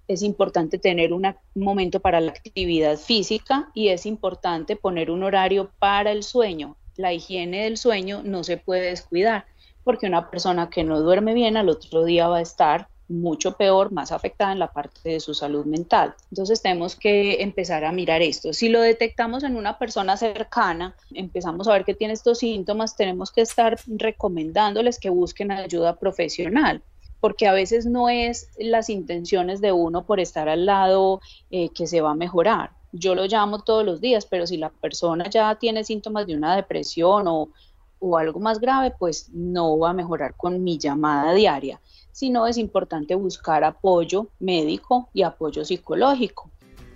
es 0.08 0.22
importante 0.22 0.78
tener 0.78 1.14
un 1.14 1.34
momento 1.56 2.00
para 2.00 2.20
la 2.20 2.32
actividad 2.32 2.98
física 2.98 3.70
y 3.74 3.90
es 3.90 4.06
importante 4.06 4.76
poner 4.76 5.12
un 5.12 5.24
horario 5.24 5.72
para 5.80 6.12
el 6.12 6.24
sueño. 6.24 6.78
La 6.98 7.14
higiene 7.14 7.64
del 7.64 7.78
sueño 7.78 8.22
no 8.24 8.44
se 8.44 8.58
puede 8.58 8.90
descuidar 8.90 9.46
porque 9.84 10.08
una 10.08 10.30
persona 10.30 10.70
que 10.70 10.84
no 10.84 11.00
duerme 11.00 11.34
bien 11.34 11.58
al 11.58 11.70
otro 11.70 12.04
día 12.04 12.28
va 12.28 12.38
a 12.38 12.42
estar 12.42 12.88
mucho 13.12 13.58
peor, 13.58 13.92
más 13.92 14.12
afectada 14.12 14.54
en 14.54 14.60
la 14.60 14.72
parte 14.72 15.10
de 15.10 15.20
su 15.20 15.34
salud 15.34 15.66
mental. 15.66 16.16
Entonces 16.32 16.62
tenemos 16.62 16.96
que 16.96 17.42
empezar 17.42 17.84
a 17.84 17.92
mirar 17.92 18.22
esto. 18.22 18.54
Si 18.54 18.70
lo 18.70 18.82
detectamos 18.82 19.44
en 19.44 19.58
una 19.58 19.78
persona 19.78 20.16
cercana, 20.18 20.96
empezamos 21.14 21.68
a 21.68 21.74
ver 21.74 21.84
que 21.84 21.94
tiene 21.94 22.14
estos 22.14 22.40
síntomas, 22.40 22.96
tenemos 22.96 23.32
que 23.32 23.42
estar 23.42 23.78
recomendándoles 23.88 24.98
que 24.98 25.10
busquen 25.10 25.52
ayuda 25.52 25.98
profesional 25.98 26.82
porque 27.22 27.48
a 27.48 27.54
veces 27.54 27.86
no 27.86 28.10
es 28.10 28.50
las 28.58 28.90
intenciones 28.90 29.62
de 29.62 29.72
uno 29.72 30.06
por 30.06 30.20
estar 30.20 30.50
al 30.50 30.66
lado 30.66 31.22
eh, 31.52 31.70
que 31.70 31.86
se 31.86 32.02
va 32.02 32.12
a 32.12 32.16
mejorar. 32.16 32.72
Yo 32.92 33.16
lo 33.16 33.26
llamo 33.26 33.60
todos 33.60 33.86
los 33.86 34.02
días, 34.02 34.26
pero 34.26 34.48
si 34.48 34.58
la 34.58 34.70
persona 34.70 35.30
ya 35.30 35.56
tiene 35.56 35.84
síntomas 35.84 36.26
de 36.26 36.36
una 36.36 36.56
depresión 36.56 37.28
o, 37.28 37.50
o 38.02 38.18
algo 38.18 38.40
más 38.42 38.60
grave, 38.60 38.94
pues 38.98 39.30
no 39.32 39.78
va 39.78 39.92
a 39.92 39.94
mejorar 39.94 40.34
con 40.36 40.64
mi 40.64 40.78
llamada 40.78 41.34
diaria, 41.34 41.80
sino 42.12 42.48
es 42.48 42.58
importante 42.58 43.16
buscar 43.16 43.64
apoyo 43.64 44.28
médico 44.40 45.10
y 45.14 45.22
apoyo 45.22 45.64
psicológico. 45.64 46.50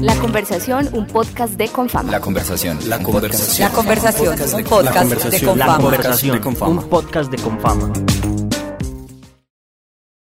La 0.00 0.14
conversación, 0.14 0.88
un 0.92 1.06
podcast 1.06 1.54
de 1.54 1.68
Confama. 1.68 2.10
La 2.10 2.20
conversación. 2.20 2.78
La 2.88 3.02
conversación. 3.02 3.68
La 3.68 3.74
conversación, 3.74 4.28
un 4.28 4.64
podcast 4.64 5.24
de 5.24 5.40
Confama. 5.44 5.72
La 5.72 5.76
conversación, 5.78 6.40
un 6.62 6.88
podcast 6.88 7.30
de 7.30 7.36
Confama. 7.38 8.39